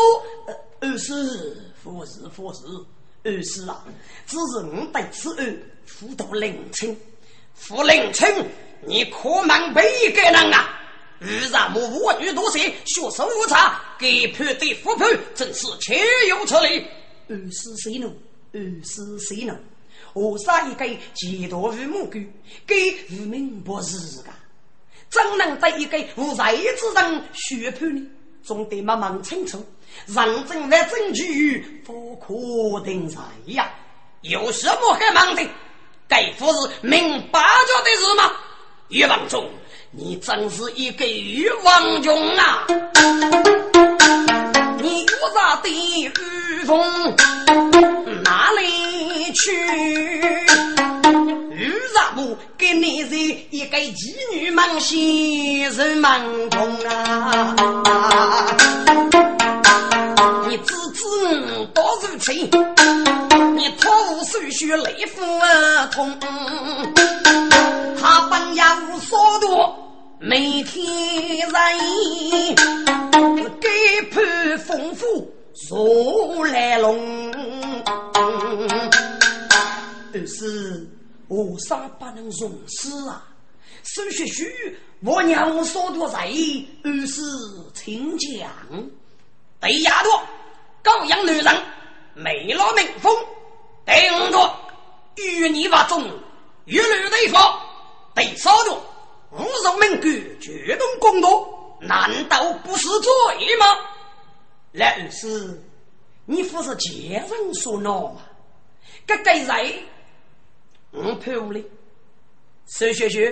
[0.79, 2.61] 二是夫是夫是
[3.23, 3.83] 二是啊，
[4.25, 6.97] 只是我对此案辅导领清，
[7.55, 8.25] 傅领清，
[8.85, 10.79] 你可瞒背一个人啊？
[11.19, 15.93] 遇上我妇女多些，学生无差，给判对复判，真是岂
[16.29, 16.87] 有此理！
[17.27, 18.11] 二是谁呢？
[18.53, 19.57] 二是谁呢？
[20.13, 22.19] 我杀一个几多于母狗，
[22.67, 22.75] 给
[23.11, 24.29] 无名不是个，
[25.09, 28.07] 怎能在一个无才之人宣判呢？
[28.43, 29.65] 总得慢慢清楚，
[30.05, 33.73] 认真来证据，不可定罪呀！
[34.21, 35.41] 有什么好忙的？
[36.07, 38.31] 该不是明八角的事吗？
[38.89, 39.49] 岳王忠，
[39.89, 42.67] 你真是一个欲望中啊！
[44.79, 46.07] 你我咋的
[46.65, 47.15] 风
[48.23, 49.51] 哪里去？
[51.51, 53.15] 玉啥木给你是
[53.51, 54.97] 一个妓女梦先
[55.71, 57.55] 人梦中啊！
[60.49, 61.03] 你自知
[61.73, 65.21] 多如此，你托无手续雷夫
[65.91, 66.17] 痛，
[68.01, 69.45] 他本也无所图。
[70.19, 70.83] 每天
[71.37, 71.51] 人
[73.61, 73.69] 该
[74.11, 75.29] 判丰富
[75.69, 77.31] 如来龙，
[80.11, 80.85] 但是
[81.29, 83.23] 我啥不能容死啊？
[83.81, 84.43] 孙学书，
[85.01, 86.29] 我娘我说多在，
[86.83, 87.21] 而是
[87.73, 88.51] 请讲。
[89.61, 90.09] 对丫头，
[90.83, 91.55] 高阳女人，
[92.13, 93.15] 美罗民风，
[93.85, 94.53] 第五个
[95.15, 96.03] 与你话中，
[96.65, 97.37] 一律对付，
[98.13, 98.77] 第三个。
[99.31, 101.47] 无受命官，决动公道，
[101.79, 103.65] 难道不是罪吗？
[104.75, 105.61] 老师，
[106.25, 108.21] 你不是见人说闹吗？
[109.07, 109.73] 这个人，
[110.91, 111.61] 我判了。
[112.65, 113.29] 孙学学，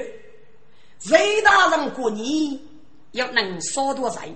[1.10, 2.66] 雷大人过你
[3.12, 4.30] 要能少多财，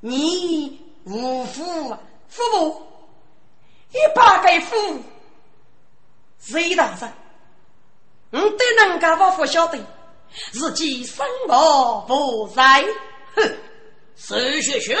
[0.00, 2.00] 你无福啊！
[2.28, 2.82] 父母
[3.92, 4.76] 一把给父，
[6.54, 7.12] 雷大人，
[8.30, 9.78] 我对人家我不晓得。
[10.52, 12.84] 自己生活不在，
[13.34, 13.56] 哼！
[14.16, 14.98] 石学学，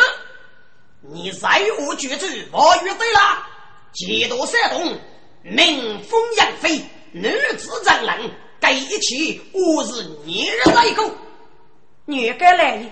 [1.00, 3.46] 你再无举止，我与对了。
[3.92, 4.98] 几多山东，
[5.42, 8.30] 民风扬飞，女子长人，
[8.60, 11.10] 该一起我是女人来过。
[12.04, 12.90] 女该来的，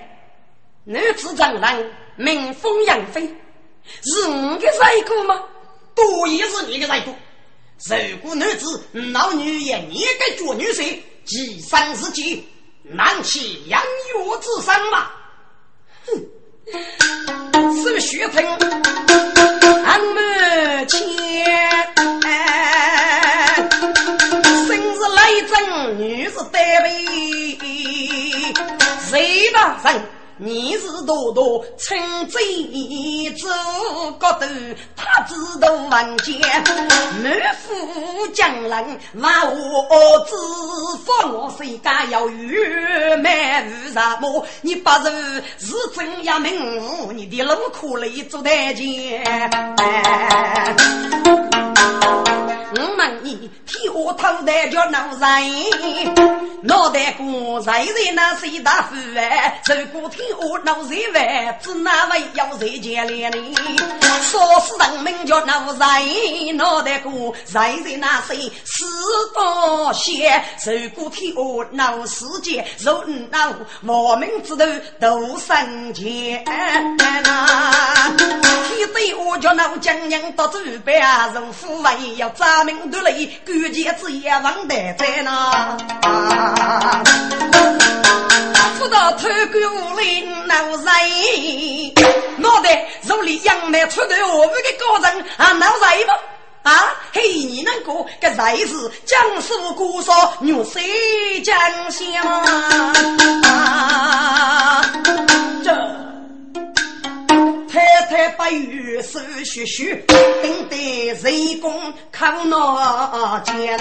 [0.85, 3.23] 女子长人，民风扬飞，
[4.03, 5.43] 是你的帅哥吗？
[5.95, 7.13] 多也是你的帅哥。
[8.11, 11.01] 如果女子老女也你该做女婿。
[11.27, 12.47] 计生之计，
[12.85, 15.11] 难起养育之身嘛？
[16.07, 16.25] 哼，
[17.83, 18.45] 是血盆，
[19.85, 20.99] 俺们前
[24.67, 25.55] 生是雷震，
[25.99, 27.57] 女是单位，
[29.09, 30.16] 谁大人？
[30.39, 32.39] 你是多多称贼
[33.39, 33.49] 主
[34.19, 34.47] 角头，
[34.95, 36.39] 他知道万间
[37.23, 40.35] 满腹江人，万我知
[41.07, 42.59] 放我谁家要与
[43.23, 44.47] 满无什么？
[44.61, 45.11] 你不如
[45.59, 49.25] 是真要命，你的路苦累做台阶。
[52.79, 56.15] 我问你，替我偷的叫哪人？
[56.63, 63.57] 脑袋瓜在在那谁大夫哎，如果听我脑在外，只那位要在家里呢？
[64.23, 66.03] 说是人民叫脑在
[66.55, 67.13] 脑袋瓜
[67.45, 68.85] 在在那谁死
[69.33, 70.43] 多些？
[70.67, 73.55] 如果听我脑世界，若脑
[73.87, 74.67] 我们知道
[75.01, 78.13] 都生钱呐。
[78.69, 85.77] 天对我叫脑将娘到祖辈啊，如父为要咱们独立，关键子也忘得在那。
[88.79, 90.85] 不到偷狗无林闹人，
[92.39, 94.09] 脑袋如里杨梅出头，
[94.39, 96.13] 我们个高人啊闹人不？
[96.69, 98.67] 啊，嘿，你那个个才是
[99.05, 101.57] 江苏古说玉水江
[101.91, 102.05] 乡
[103.45, 104.83] 啊，
[105.65, 105.71] 这。
[107.77, 110.79] 太太白玉手续续，等待
[111.21, 113.79] 人工抗闹艰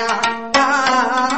[0.59, 1.31] 啊！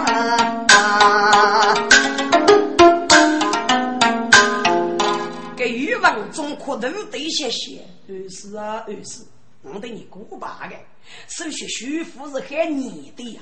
[5.55, 9.22] 给欲望中苦头得些些，二是啊二是，
[9.62, 10.76] 我对你过把个
[11.28, 13.41] 手续续夫是喊你的呀，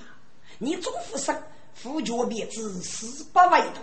[0.59, 1.33] 你祖父生
[1.73, 3.79] 夫脚别子四百外头，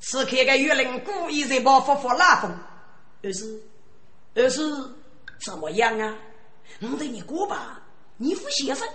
[0.00, 2.50] 此刻个玉林故意在把夫妇拉风，
[3.22, 3.62] 二是。
[4.34, 4.60] 二是
[5.44, 6.16] 怎么样啊？
[6.80, 7.80] 我对你过吧，
[8.16, 8.86] 你父先生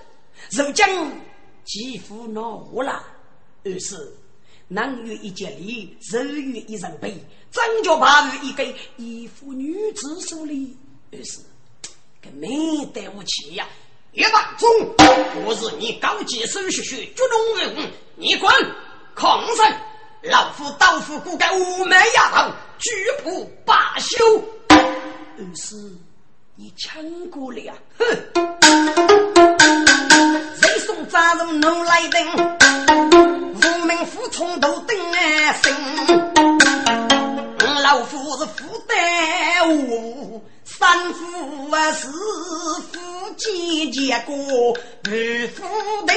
[0.52, 0.86] 如今
[1.64, 3.06] 几乎恼火了。
[3.64, 4.14] 二是
[4.68, 7.18] 男女一结礼，日月一人悲，
[7.52, 10.78] 真叫八月一给一夫女子手里。
[11.12, 11.40] 二是
[12.22, 13.68] 跟没得武器呀！
[14.12, 14.70] 一当中，
[15.44, 18.52] 不是你高级手续学举动人，你滚！
[19.16, 19.82] 狂人，
[20.24, 22.90] 老夫刀斧骨干五枚丫头，举
[23.24, 24.18] 步罢休。
[25.40, 25.78] 二是
[26.56, 28.06] 你抢过了，哼！
[30.62, 32.28] 谁送杂人奴来登？
[33.56, 35.74] 无名服从都等啊生。
[37.82, 38.98] 老夫是负担
[39.88, 43.00] 我，三夫啊是夫
[43.38, 44.36] 妻结过
[45.04, 45.10] 不
[45.56, 45.64] 夫
[46.06, 46.16] 定。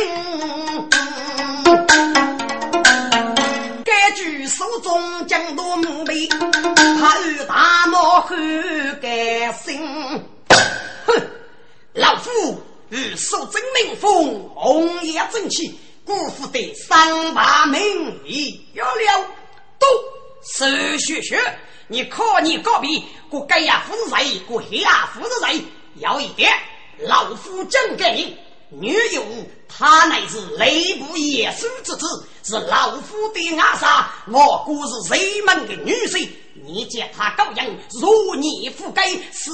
[4.14, 8.36] 举手中将夺墓碑，他与大漠后
[9.00, 9.80] 甘心。
[11.06, 11.30] 哼，
[11.94, 17.80] 老夫与守真名风，红颜正气，辜负的三把名
[18.26, 19.26] 义，有了
[19.78, 19.86] 都
[20.44, 21.40] 是学学。
[21.88, 24.38] 你可你告别，过该呀夫人谁？
[24.40, 25.64] 过黑呀夫人谁？
[25.96, 26.52] 要一点，
[26.98, 28.36] 老夫讲给你。
[28.80, 29.22] 女友，
[29.68, 34.10] 她乃是内部野兽之子，是老夫的阿杀。
[34.28, 36.28] 我姑是人门的女婿，
[36.64, 37.66] 你见她高阳
[38.00, 39.50] 如逆覆盖，是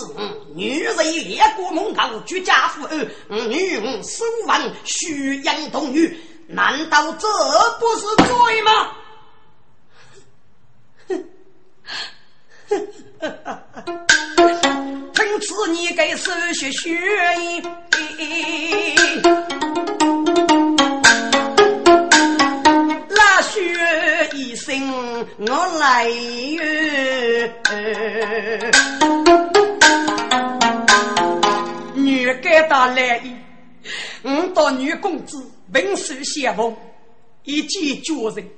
[0.54, 7.28] 女人列国蒙高居家妇儿，女人手腕虚阳童女，难道这
[7.80, 8.92] 不是罪吗？
[15.14, 16.90] 从此你该失血血
[23.10, 23.60] 拉血
[24.32, 26.58] 一声我来哟，
[31.94, 33.22] 女该到来，
[34.22, 36.76] 我到女公子文书相逢，
[37.44, 38.50] 一见绝人，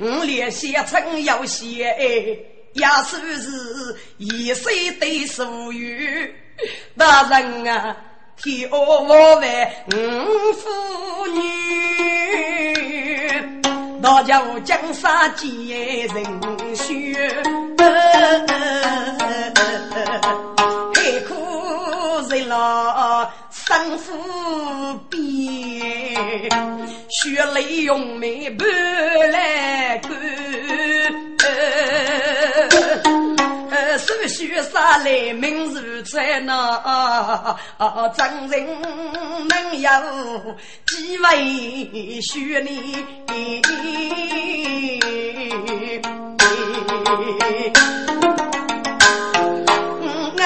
[0.00, 2.46] 我连写成要写。
[2.74, 3.50] 也算是
[4.16, 4.64] 一生
[4.98, 6.28] 对所有
[6.96, 7.94] 大人啊，
[8.42, 10.68] 替我为五妇
[11.28, 11.40] 女，
[14.02, 15.48] 大家江山见
[16.08, 16.16] 人
[16.74, 17.14] 血，
[20.92, 21.30] 海苦
[22.28, 24.12] 人老生父
[25.08, 25.20] 变，
[27.10, 28.66] 血泪用眉半
[29.30, 30.10] 来干。
[33.98, 37.56] 手续杀来明如在那，
[38.16, 38.66] 真人
[39.48, 39.90] 能有
[40.86, 42.32] 几位兄
[42.64, 43.62] 弟？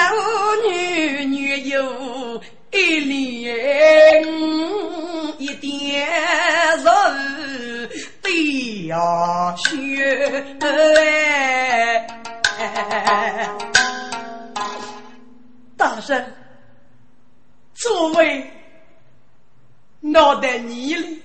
[0.09, 0.11] 我
[0.69, 1.37] 女女
[1.69, 1.75] 有
[2.71, 4.25] 一脸
[5.37, 6.07] 一点
[6.83, 6.91] 肉。
[8.87, 10.45] 要学，
[15.77, 16.33] 大人，
[17.75, 18.51] 作为
[19.99, 21.21] 脑袋泥里，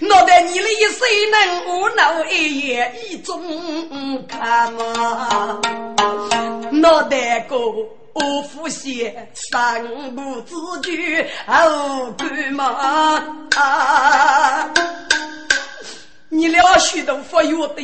[0.00, 3.40] 脑袋泥里谁能无脑一夜一中
[4.26, 5.60] 看嘛？
[6.72, 7.56] 脑袋哥
[8.14, 9.86] 我夫妻三
[10.16, 13.22] 不自觉，好干嘛？
[16.34, 17.82] 你俩许都发药的，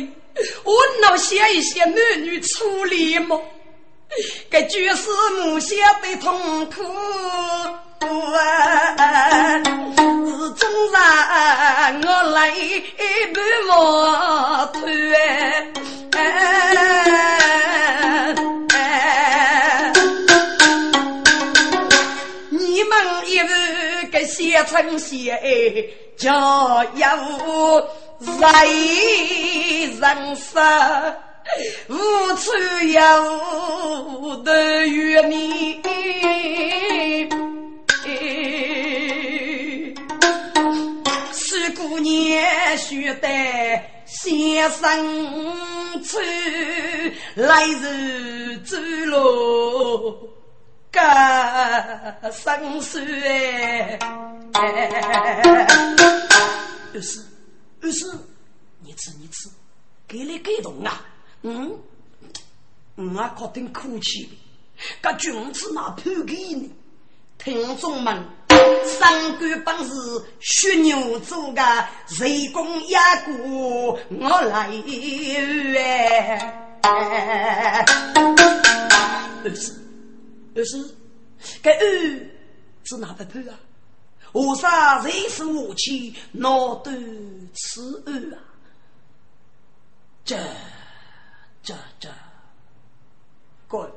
[0.63, 3.39] 我能写一些男女处理吗？
[4.49, 5.07] 这就是
[5.39, 6.81] 母写的痛苦
[8.33, 9.61] 啊！
[9.61, 12.51] 是终让我来
[13.35, 14.81] 半毛腿。
[22.49, 22.91] 你们
[23.27, 25.39] 一日给写成写，
[26.17, 27.15] 就要
[28.19, 30.61] 人人生。
[31.87, 31.95] 无
[32.35, 32.51] 处
[32.85, 35.81] 有的与你，
[41.33, 44.87] 是姑娘须得先生
[46.03, 46.19] 处，
[47.33, 50.29] 来日走路
[50.91, 51.01] 更
[52.31, 53.97] 生疏哎。
[54.53, 54.61] 二
[57.01, 57.21] 师，
[57.81, 58.05] 二是，
[58.81, 59.49] 你吃你吃，
[60.07, 61.05] 给你给动啊！
[61.43, 61.77] 嗯，
[62.95, 64.29] 我可挺哭泣，
[65.01, 66.69] 个君子那判给你，
[67.37, 68.21] 听众们，
[68.85, 69.93] 三官本是
[70.41, 74.69] 血牛做的，谁公压过我来
[75.77, 77.85] 哎。
[79.41, 79.71] 二是
[80.53, 80.93] 二是，
[81.61, 81.79] 该二
[82.83, 83.57] 是哪个判啊？
[84.33, 86.91] 为啥人是武器，脑都
[87.53, 88.39] 此二啊？
[90.23, 90.37] 这。
[91.61, 92.09] 这这，
[93.67, 93.91] 哥，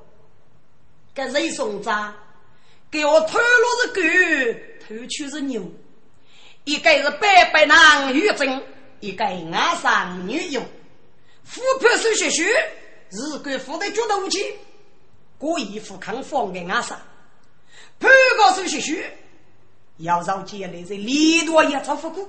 [1.14, 2.12] 给谁送账？
[2.90, 3.44] 给我偷了
[3.80, 4.02] 是狗，
[4.86, 5.62] 偷去是牛。
[6.64, 8.62] 一个是白白男女贞，
[9.00, 10.62] 一个爱上女用。
[11.46, 12.44] 虎判手学学，
[13.10, 14.38] 日官负的决斗武器，
[15.38, 17.00] 故意富康放给俺上。
[18.00, 19.18] 判个手学学，
[20.02, 22.28] 要让杰来在李多也找复古，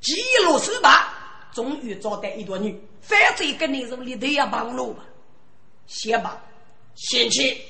[0.00, 1.12] 记录手把，
[1.52, 2.80] 终于找到一朵女。
[3.00, 5.04] 反正跟你是里头要帮路吧，
[5.86, 6.40] 先吧，
[6.94, 7.60] 先去。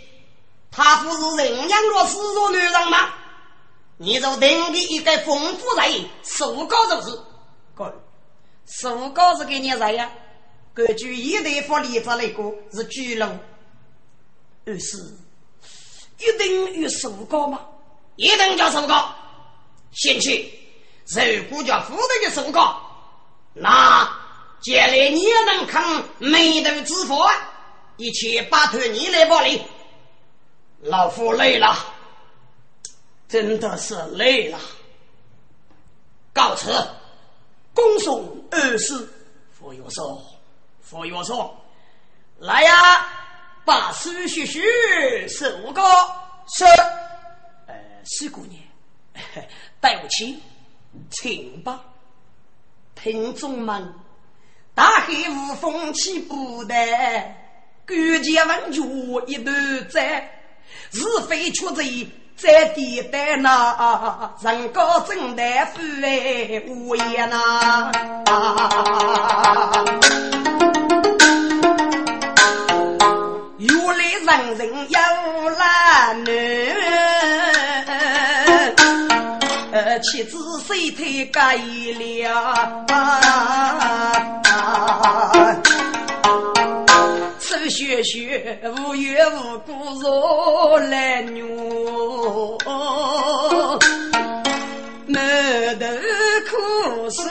[0.71, 3.15] 他不是人样若死若女人吗？
[3.99, 7.19] 你就定的一个丰富人，受高就是，
[7.75, 8.03] 哥，
[8.67, 10.11] 受高是给你谁呀？
[10.75, 13.39] 根据一代法例子来过是巨龙，
[14.65, 14.97] 二是
[16.19, 17.61] 一定有受高吗？
[18.17, 19.15] 一定叫受高，
[19.93, 20.53] 先去。
[21.15, 22.81] 如果叫负责的受高，
[23.53, 24.21] 那。
[24.65, 27.29] 将来你也能看眉头之佛，
[27.97, 29.61] 一切拜托你来保理。
[30.83, 31.77] 老夫累了，
[33.29, 34.61] 真的是累了。
[36.33, 36.73] 告辞，
[37.75, 38.95] 恭送二师。
[39.51, 40.25] 佛有说，
[40.81, 41.61] 佛有说，
[42.39, 43.09] 来呀，
[43.65, 45.83] 把书学学，受个
[46.47, 46.65] 是。
[48.05, 48.61] 四姑娘，
[49.81, 50.37] 带我去，
[51.11, 51.81] 请吧，
[52.95, 53.95] 听众们。
[54.75, 56.79] 大海无风起不淡，
[57.87, 58.81] 关键问句
[59.27, 60.31] 一段在，
[60.93, 61.85] 是非出在
[62.37, 67.93] 在地带那人高正大夫哎无言呐，
[73.59, 74.99] 原来人人有
[75.51, 76.33] 难呃，
[80.03, 80.37] 妻子
[80.67, 82.85] 谁推改了？
[87.39, 91.45] 手血血，无缘无故若来虐，
[95.07, 95.87] 满头
[96.51, 97.25] 苦水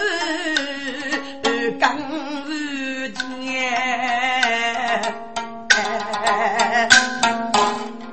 [1.79, 1.83] 更
[2.47, 2.49] 无
[3.09, 3.19] 钱。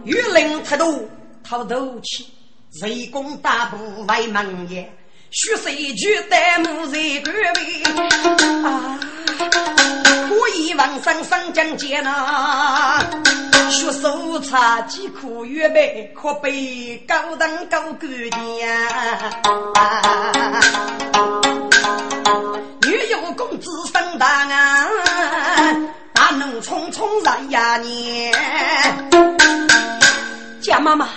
[0.05, 1.01] 玉林太多，
[1.45, 2.27] 讨斗气，
[2.81, 4.89] 谁攻大步为门也？
[5.31, 7.83] 血色去戴木在官位
[8.65, 8.99] 啊，
[10.29, 13.01] 可以往上上将阶呐。
[13.71, 18.11] 血手插几苦月白，可被高登高官
[18.63, 19.31] 啊。
[22.87, 24.89] 女有公子生大安，
[26.15, 28.33] 大能匆匆染呀年。
[30.63, 31.09] 贾妈妈，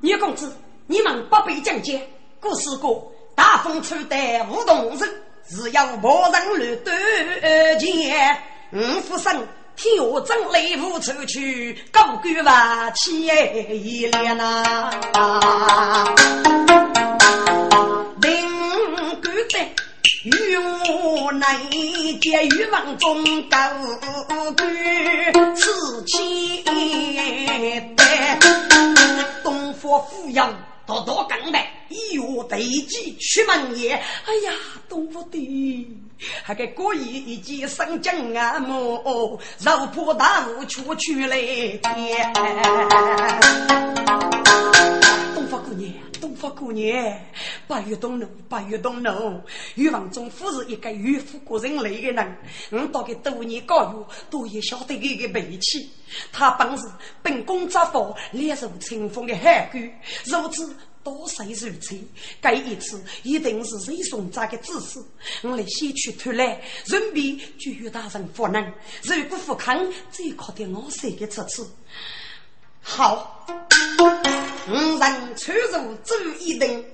[0.00, 0.50] 女公子，
[0.90, 2.04] 你们不必讲解，
[2.40, 3.12] 故事过。
[3.36, 5.08] 大风吹得无动人，
[5.48, 8.36] 只有莫人乱断剑。
[8.72, 14.90] 五福生天下真雷无出去，高官万起一连呐。
[18.20, 18.50] 灵
[19.22, 19.60] 官的
[20.24, 21.46] 与我内
[22.20, 23.56] 结与王中高
[24.56, 27.80] 官，此起的
[29.44, 30.52] 东方富阳。
[30.90, 33.92] 多多更待，一月对鸡出门也。
[33.92, 34.52] 哎呀，
[34.88, 35.86] 懂不得？
[36.42, 39.40] 还给故意一记生将啊么？
[39.58, 42.32] 绕破大雾出去来天。
[45.34, 47.18] 东方姑娘，东方姑娘，
[47.66, 49.40] 八月东路，八月东路，
[49.74, 52.36] 欲望中夫是一个与富过人类的人。
[52.70, 55.90] 我到给多年教育，都也晓得这个脾气。
[56.30, 56.84] 他本是
[57.22, 59.78] 本宫之父，烈如清风的海狗，
[60.26, 60.76] 如此。
[61.02, 61.98] 多谁如此？
[62.42, 65.02] 这一次一定是谁送这个指示？
[65.42, 68.72] 我来先去偷来，准备就与大人发难。
[69.02, 71.66] 如果不肯，最可得我谁个出此？
[72.82, 73.46] 好，
[74.68, 76.84] 五人出入走一等，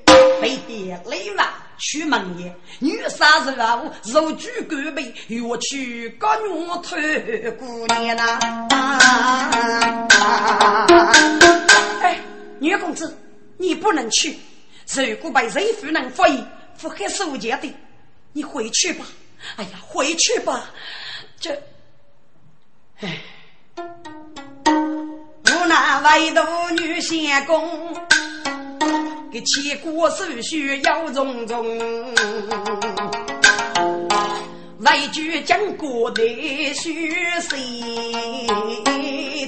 [0.41, 1.45] 被爹累了
[1.79, 2.55] 出门也。
[2.81, 6.97] 女杀人啊，入居官备，我去干我偷
[7.59, 8.39] 姑娘呐！
[12.03, 12.21] 哎，
[12.59, 13.17] 女公子。
[13.59, 14.39] 你不能去，
[14.95, 16.47] 如果被贼夫人发现，
[16.81, 17.75] 不害受劫的，
[18.33, 19.05] 你回去吧。
[19.57, 20.71] 哎呀，回去吧。
[21.41, 21.63] 这，
[23.01, 23.19] 唉，
[23.77, 26.41] 无奈为独
[26.83, 27.95] 女相公，
[29.31, 31.67] 给千古手续要重重，
[34.81, 36.23] 为救江国的
[36.75, 36.91] 血
[37.41, 37.57] 色，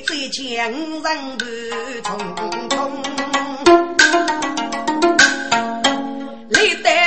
[0.07, 1.45] 再见人不
[2.03, 3.68] 匆匆。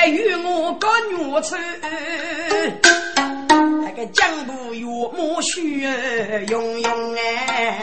[0.07, 1.59] 与我割月村，
[3.81, 5.81] 那个江步月木须
[6.47, 7.77] 涌涌哎。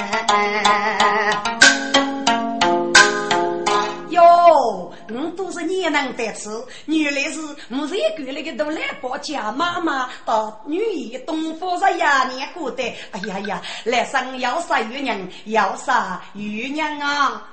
[4.10, 6.50] 哟，我都是你能得吃，
[6.86, 7.38] 原来是
[7.70, 10.80] 我这个那个都来报家妈妈到女
[11.14, 12.82] 儿东方上呀年过的。
[13.12, 17.48] 哎呀呀，来生要杀玉娘，要杀玉娘啊！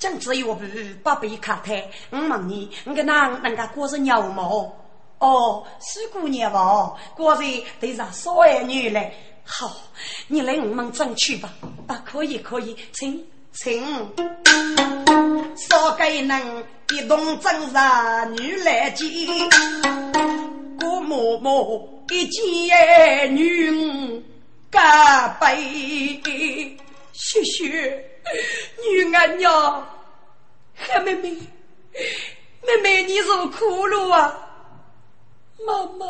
[0.00, 0.64] 将只有不
[1.04, 4.72] 八百卡台，我问你，我跟哪能够过着鸟毛？
[5.18, 7.42] 哦，是姑娘哦，果然
[7.78, 9.12] 对上少儿女来。
[9.44, 9.76] 好，
[10.28, 11.52] 你来我们争取吧。
[11.86, 13.22] 啊，可以可以，请
[13.52, 13.84] 请。
[15.56, 19.04] 少给能一动真上女来接，
[20.80, 24.24] 姑嬷嬷一见女
[24.70, 26.18] 干杯，
[27.12, 28.19] 谢谢。
[28.82, 29.86] 女儿娘，
[30.76, 31.36] 黑妹妹，
[32.62, 34.48] 妹妹你受苦了啊！
[35.66, 36.06] 妈妈，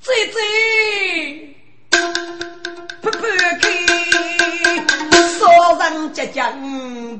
[0.00, 0.38] 姐姐，
[3.00, 3.62] 不不开，
[5.38, 5.42] 少
[5.78, 6.44] 人结将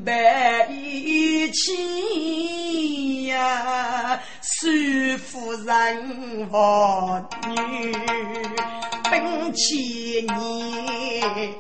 [0.05, 4.69] 白一起呀，苏
[5.19, 7.95] 夫人和女。
[9.11, 11.59] 本千年，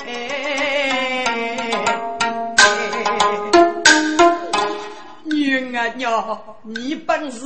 [5.61, 7.41] 女儿娘，你本是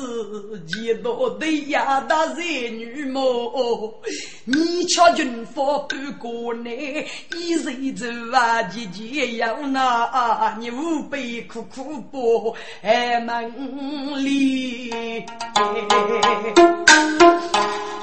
[0.67, 4.01] 几多的亚大才女么？
[4.45, 6.71] 你瞧军法不过呢，
[7.35, 15.25] 一人走啊，姐姐要拿，你无辈苦苦不挨门里。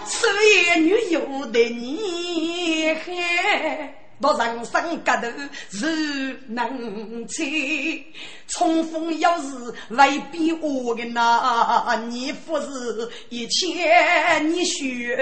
[0.05, 5.27] 所以女有的你还到人生格头
[5.71, 8.05] 是能去，
[8.47, 15.17] 冲锋要是未必我的那，你不是一切你需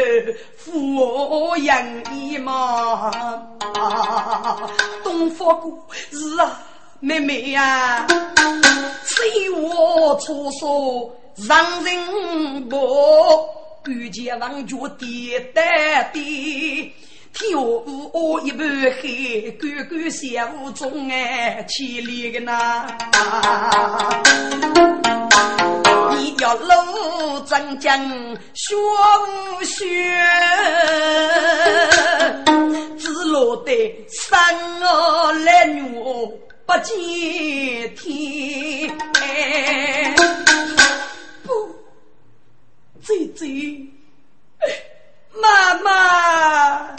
[0.57, 3.11] 富养你吗？
[5.03, 5.81] 东方姑
[6.11, 6.61] 是啊，
[6.99, 8.05] 妹妹呀，
[9.03, 11.15] 随我出手
[11.47, 12.77] 让人不。
[13.85, 16.91] 遇见王家爹爹爹，
[17.33, 17.57] 天下
[18.43, 18.67] 一半
[19.01, 22.85] 黑，哥哥相互中哎，凄厉个呐！
[26.17, 27.97] 你要路真讲
[28.53, 29.85] 学无学，
[32.97, 34.37] 只落得三
[34.81, 35.81] 儿来女
[36.65, 38.95] 不见天。
[41.43, 41.49] 不。
[43.01, 43.45] 姐姐，
[45.41, 46.95] 妈妈，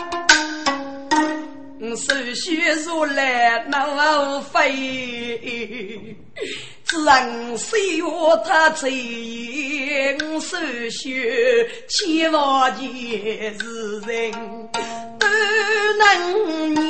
[1.81, 6.17] 我手血如来难飞，
[6.85, 8.05] 只恨岁月
[8.45, 10.57] 太催，我手
[10.91, 14.33] 血千万件事情
[15.19, 15.27] 不
[15.99, 16.81] 能念。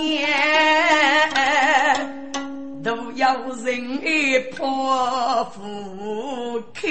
[2.82, 6.88] 都要人爱破腹开，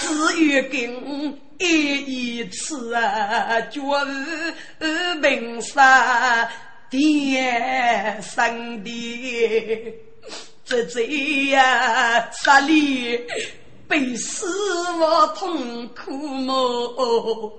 [0.00, 0.06] 只
[0.42, 0.78] 愿跟
[1.58, 6.48] 一一次啊，绝无平杀
[6.88, 9.94] 爹生的。
[10.64, 11.02] 这这
[11.50, 13.20] 呀，杀里
[13.88, 14.46] 被死
[15.00, 17.52] 我痛苦么？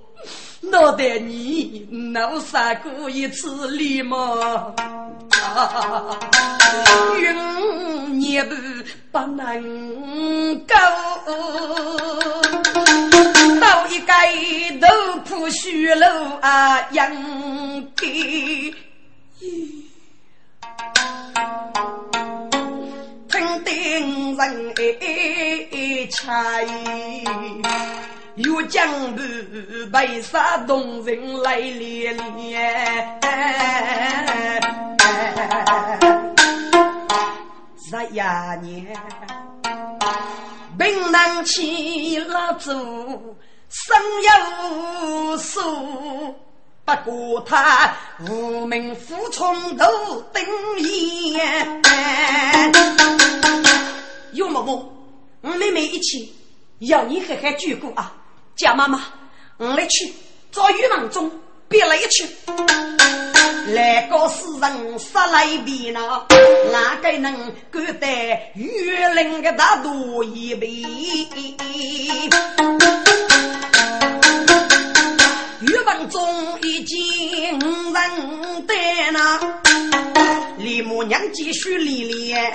[0.61, 4.75] 脑袋你闹杀过一次礼吗？
[7.17, 8.53] 云也不
[9.11, 10.75] 不能够，
[13.69, 14.11] 到一个
[14.87, 16.07] 头破血流
[16.41, 17.15] 啊，养
[17.95, 18.75] 的。
[23.29, 26.65] 听定人哎猜，
[28.37, 29.21] 有江浦
[29.91, 33.19] 白沙动人来连连。
[37.77, 38.19] 十一
[38.65, 38.97] 年，
[40.77, 43.37] 兵难起了主，
[43.69, 46.35] 生有数。
[46.85, 47.95] 不过他
[48.27, 49.85] 无名负重头
[50.33, 50.43] 顶
[50.79, 51.81] 烟。
[54.33, 54.93] 有某某，
[55.41, 56.33] 我妹妹一起
[56.79, 58.13] 要你狠狠照顾啊！
[58.55, 59.03] 叫妈妈，
[59.57, 60.13] 我来去
[60.51, 61.31] 找玉郎中
[61.69, 62.27] 别了一去。
[63.67, 66.25] 来个死人杀来比呢，
[66.71, 70.67] 哪个能够得玉林的大肚一杯？
[75.61, 78.73] 玉文中已经人得
[79.11, 79.39] 那，
[80.57, 82.51] 李母娘继续历练。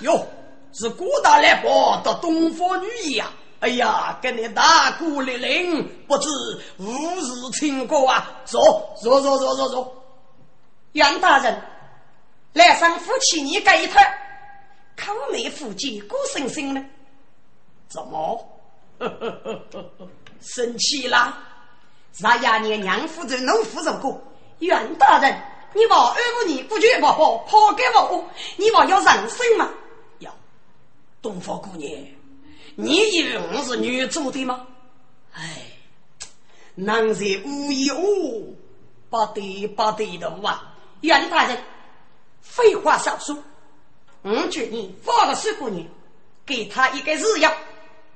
[0.00, 0.26] 哟，
[0.72, 3.30] 是古大来报的东方女医啊！
[3.60, 6.28] 哎呀，跟你大鼓莅临，不知
[6.78, 8.42] 吾日情过啊！
[8.44, 8.60] 走，
[9.02, 10.02] 走，走，走，走，走。
[10.92, 11.62] 袁大人，
[12.52, 14.00] 来上夫妻你这一套，
[14.96, 16.84] 可没夫妻过生生呢？
[17.88, 18.60] 怎么？
[20.40, 21.36] 生气了？
[22.12, 22.58] 啥呀？
[22.58, 24.20] 你娘夫子农夫走过，
[24.58, 25.34] 袁大人，
[25.72, 28.24] 你把二五年不绝不好抛给我，
[28.56, 29.70] 你话要人生吗？
[30.18, 30.30] 呀，
[31.22, 31.90] 东方姑娘，
[32.76, 34.66] 你以为我是女主的吗？
[35.32, 35.62] 哎，
[36.74, 38.56] 男人无一物
[39.10, 40.62] 不对不对的哇。
[41.00, 41.62] 袁大人，
[42.40, 43.36] 废话少说，
[44.22, 45.86] 我劝你放个水姑娘，
[46.46, 47.54] 给他一个日药，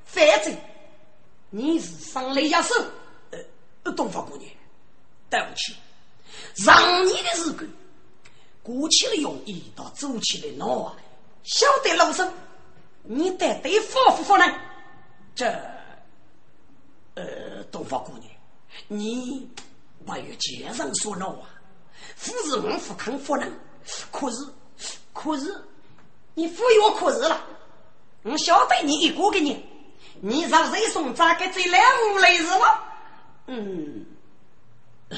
[0.05, 0.57] 反正
[1.51, 2.75] 你是上来要手。
[3.31, 4.51] 呃，东方姑娘，
[5.29, 5.75] 对不起，
[6.65, 7.69] 让你的日子
[8.63, 10.97] 过起了容易，到走起来难啊！
[11.45, 12.33] 晓得老生，
[13.03, 14.55] 你得对夫妇夫人，
[15.35, 15.47] 这，
[17.15, 18.31] 呃，东方姑娘，
[18.89, 19.49] 你
[20.05, 21.49] 不要这样说闹啊！
[22.17, 23.53] 夫是我夫康夫人，
[24.11, 24.47] 可是，
[25.13, 25.65] 可是，
[26.35, 27.45] 你忽悠我可是了。
[28.23, 29.63] 我晓得你一个个人，
[30.21, 31.83] 你让谁送咋个这两
[32.13, 32.81] 五来是吗？
[33.47, 34.05] 嗯，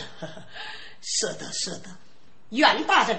[1.00, 1.88] 是的，是的。
[2.50, 3.18] 袁大人，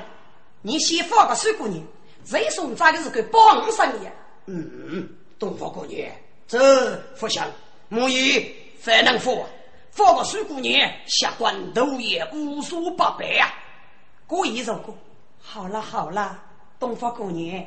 [0.61, 1.85] 你先放个水姑娘，
[2.23, 4.07] 谁送咋个是个帮生意？
[4.47, 6.09] 嗯，东方姑娘，
[6.47, 7.49] 这不想，
[7.89, 9.35] 母爷反能放，
[9.91, 13.53] 放个水姑娘，下官都也无所不备啊。
[14.25, 14.93] 过一首歌，
[15.39, 16.43] 好了好了，
[16.79, 17.65] 东方姑娘，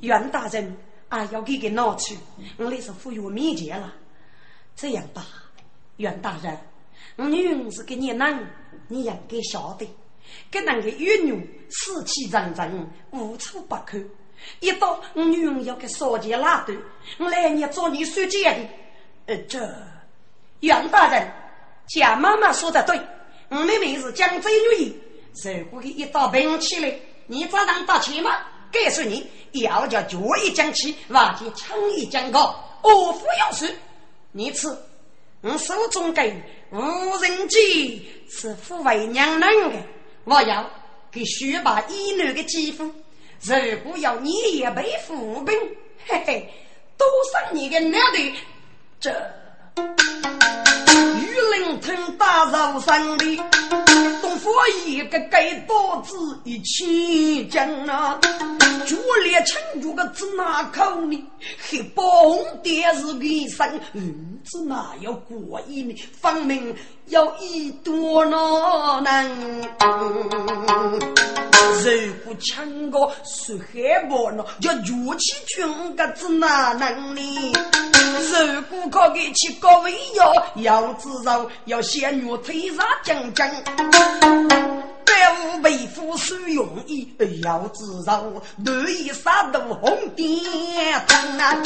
[0.00, 0.76] 袁大人
[1.08, 2.16] 啊，要给给拿去，
[2.56, 3.92] 我那是服药面前了。
[4.74, 5.24] 这样吧，
[5.96, 6.58] 袁大人，
[7.16, 8.50] 我女儿是给你男，
[8.88, 9.88] 你应该晓得，
[10.50, 13.98] 跟那个玉女死气沉沉，无处不可。
[14.60, 16.76] 一到我女儿要给烧钱拉断，
[17.18, 18.68] 我来年找你算账的。
[19.26, 19.58] 呃，这
[20.60, 21.32] 杨大人，
[21.88, 23.00] 贾妈妈说的对，
[23.48, 25.00] 我妹妹是江州女。
[25.44, 26.94] 如果给一刀平起来，
[27.26, 28.30] 你咋能打钱吗？
[28.72, 33.72] 告诉你，要叫脚一将起，瓦就枪一将高，我不要死。
[34.32, 34.68] 你吃，
[35.40, 36.22] 我手中的
[36.70, 36.80] 无
[37.18, 39.40] 人机是抚为娘人
[39.72, 39.82] 的，
[40.24, 40.68] 我要
[41.10, 42.92] 给学把一女的肌肤。
[43.46, 45.54] 如果要你也被扶兵，
[46.06, 46.50] 嘿嘿，
[46.96, 48.34] 多上你个娘的
[48.98, 49.10] 这。
[49.76, 53.36] 玉林屯大肉山的
[54.22, 54.50] 东府
[54.86, 58.18] 一个盖刀子一起将啊，
[58.86, 61.22] 就连成就个子那口呢？
[61.68, 62.02] 黑帮
[62.62, 64.00] 电视给上，日
[64.44, 65.94] 子那要过一呢？
[66.18, 66.74] 方明
[67.06, 69.28] 要一多难能。
[71.84, 71.90] 如
[72.24, 77.52] 果抢个是海报呢，要举起军个子哪能呢？
[78.54, 83.50] 如果可给起高位要要知道要先女推上将将，
[85.04, 88.24] 百无为夫受容易，要知道
[88.56, 90.26] 难以杀都红点
[91.06, 91.56] 疼啊！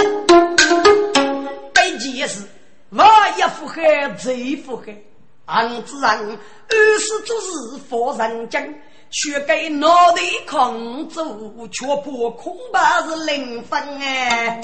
[1.73, 2.43] 本件事，
[2.91, 3.05] 我
[3.37, 3.83] 一腹黑，
[4.17, 5.05] 贼腹黑，
[5.49, 8.75] 俺自然二十做事佛人精。
[9.11, 14.61] 却给脑袋扛住，却怕恐怕是灵魂哎。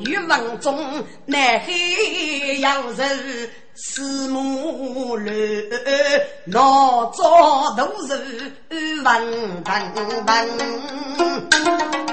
[0.00, 1.72] 欲望中南海
[2.58, 5.34] 要人四目乱，
[6.44, 8.52] 脑遭都是
[9.02, 9.18] 万
[9.64, 9.94] 腾
[10.26, 12.09] 腾。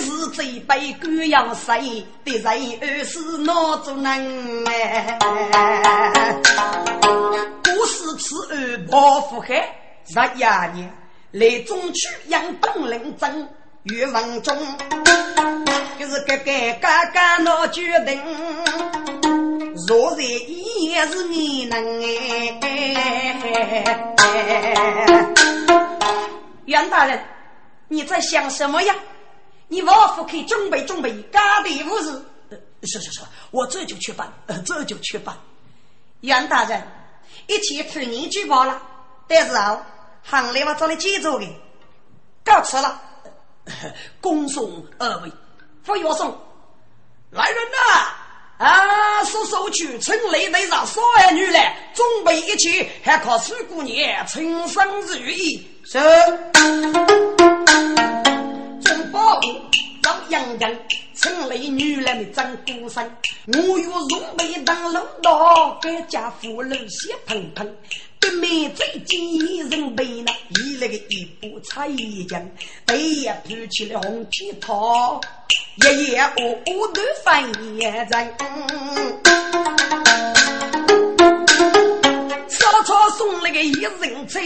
[0.00, 5.18] 是这杯官要谁的人儿是哪种人哎？
[7.64, 9.74] 故事此儿报复海，
[10.06, 10.92] 十二年
[11.32, 13.48] 来中去养东林镇，
[13.84, 14.56] 越王中
[15.98, 18.20] 就是个个嘎嘎闹决定，
[19.86, 22.60] 若在也是你能哎？
[26.64, 27.20] 袁大人，
[27.88, 28.94] 你在想什么呀？
[29.68, 32.22] 你王府可以准备准备，家的无事。
[32.82, 34.32] 是是是，我这就去办，
[34.64, 35.36] 这就去办。
[36.20, 36.82] 袁大人，
[37.48, 38.80] 一切听你举报了，
[39.26, 39.84] 但是啊，
[40.22, 41.46] 行李我找你记住的，
[42.44, 43.02] 告辞了。
[44.20, 45.32] 恭送二位，
[45.84, 46.40] 不要送。
[47.30, 48.64] 来人呐！
[48.64, 55.68] 啊，速速去城内内上少儿女来，准备一切，还靠水姑娘称心如意。
[55.84, 55.98] 是。
[59.40, 59.60] 中宝物
[60.02, 60.78] 遭洋洋，
[61.14, 63.04] 城里女人的真孤身。
[63.46, 67.76] 我欲容眉当楼道，该家父老血喷喷。
[68.18, 72.42] 对面最近人被那一来个一步踩一将，
[72.84, 75.20] 背也盘起了红皮套，
[75.76, 77.42] 一夜我我都翻
[77.78, 78.34] 眼人。
[82.48, 84.40] 少草送了个一人车。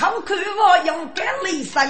[0.00, 1.86] 口口我用干雷声，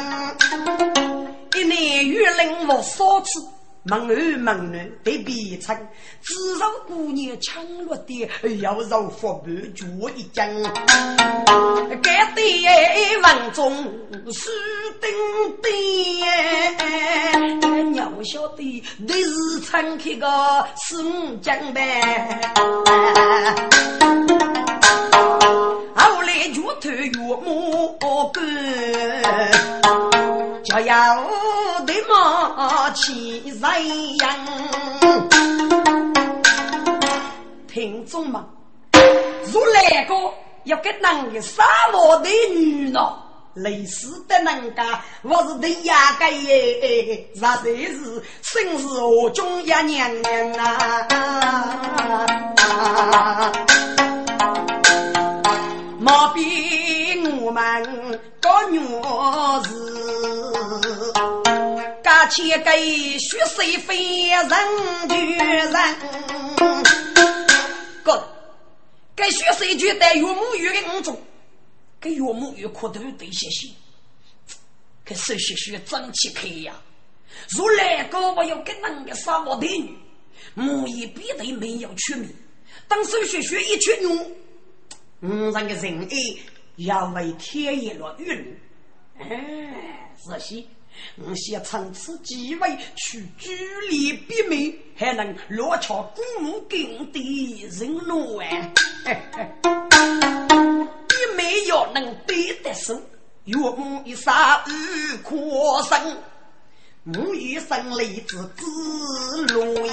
[1.54, 3.40] 一年雨淋我少次，
[3.84, 5.76] 门儿门内得别称，
[6.20, 8.28] 只让姑娘强落的，
[8.60, 9.86] 要让佛伴脚
[10.16, 10.44] 一将。
[12.02, 12.42] 该的
[13.22, 13.72] 王中
[14.32, 14.50] 是
[15.00, 15.08] 顶
[15.62, 15.70] 顶，
[17.92, 22.40] 鸟晓得你是唱开个四五江呗。
[27.00, 27.96] 后来越头越木
[28.30, 28.44] 根，
[30.64, 31.16] 就要
[31.86, 34.28] 的马起人样。
[37.66, 38.44] 听众们，
[39.50, 40.14] 如来个
[40.64, 43.16] 要给那个沙漠的女呢，
[43.54, 51.08] 类似的人家，我是对呀个耶，实在是生是我中一娘娘啊。
[56.02, 56.40] 莫比
[57.42, 59.70] 我们搞女事，
[62.02, 64.48] 家起给血水非人
[65.10, 65.74] 女人。
[68.02, 68.26] 哥，
[69.14, 71.20] 给血水就带岳母岳的五种，
[72.00, 73.68] 给岳母岳哭头得些些，
[75.04, 76.80] 给手血血争气开呀！
[77.50, 79.98] 如来哥我要跟那个杀我的女，
[80.54, 82.34] 母以必对没有取名，
[82.88, 84.18] 当手血血一取女。
[85.22, 86.40] 五人的仁义
[86.76, 88.58] 要为天爷落雨，
[89.18, 90.64] 哎，是些，
[91.16, 93.54] 我想从此继位去举
[93.90, 98.72] 例比美，还能落桥鼓舞更的人怒哎！
[101.06, 102.98] 比美要能对得手，
[103.44, 106.16] 岳母一杀玉阔生，
[107.02, 109.86] 母一生丽子子路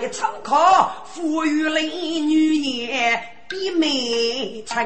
[0.00, 1.90] 一参考富裕类
[2.20, 3.35] 女也。
[3.48, 4.84] 比美成，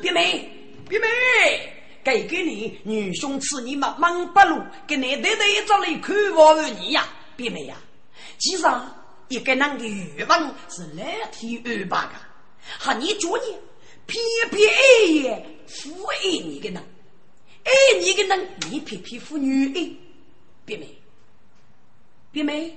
[0.00, 0.50] 比美，
[0.88, 1.06] 比美，
[2.02, 7.06] 给给你女兄赐你们忙不路，给你带带一招来看望你呀，
[7.36, 7.76] 比美呀。
[8.38, 8.64] 其实
[9.28, 12.12] 一个人的欲望是来天安排的，
[12.78, 13.44] 和你做呢，
[14.06, 16.82] 偏偏爱父爱你的人，
[17.64, 17.70] 爱
[18.00, 19.90] 你的人，你偏偏负女爱，
[20.64, 20.88] 比美，
[22.32, 22.74] 比美。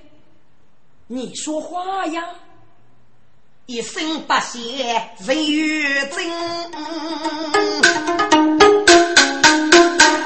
[1.08, 2.24] 你说话呀！
[3.66, 4.84] 一声不谢
[5.26, 6.24] 人缘真，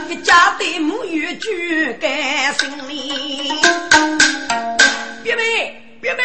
[0.08, 3.48] 一家的母与举甘心里。
[5.24, 6.22] 表妹，表妹，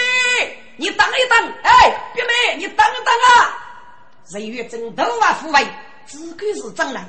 [0.77, 1.53] 你等一等！
[1.63, 3.57] 哎，表妹，你等一等啊！
[4.31, 5.65] 人缘真头发富贵，
[6.05, 7.03] 只管是真人。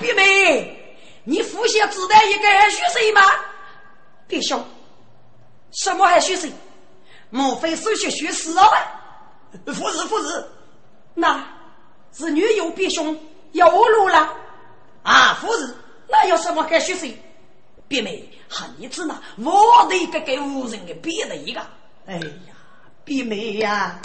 [0.00, 3.20] 表妹，你父下只带一个学生吗？
[4.26, 4.64] 别兄，
[5.72, 6.50] 什么还学生？
[7.30, 8.62] 莫非手学学死了？
[9.66, 10.48] 夫子，夫子，
[11.14, 11.44] 那
[12.12, 13.18] 是女友必兄
[13.52, 14.32] 要我路了
[15.02, 15.34] 啊！
[15.40, 15.76] 夫子，
[16.08, 17.16] 那有什么该学谁？
[17.88, 19.20] 别妹，哈你子呢？
[19.38, 21.60] 我的个给无人给别的一个，
[22.06, 22.54] 哎呀，
[23.04, 24.00] 别妹呀，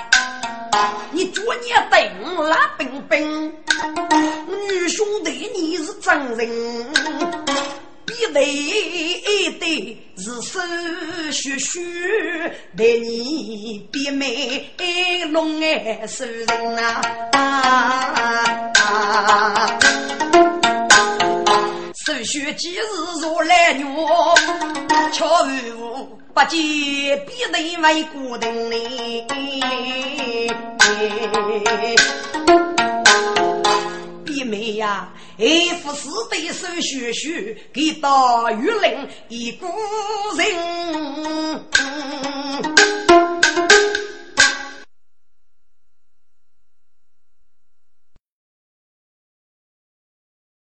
[1.12, 3.54] 你昨年等拉冰冰，
[4.48, 6.94] 女兄弟你是真人，
[8.06, 8.40] 别得
[9.60, 10.60] 得是手
[11.32, 11.82] 续续，
[12.78, 14.70] 待你别妹
[15.32, 17.02] 龙爱受人啊。
[22.06, 22.82] 手续几日
[23.22, 23.86] 如来月，
[25.12, 25.74] 巧遇
[26.34, 26.60] 不见
[27.26, 29.26] 必定为孤灯哩。
[34.36, 37.30] 一枚呀、啊，一副四对手叔叔
[37.72, 39.66] 给大玉林一个
[40.38, 41.66] 人。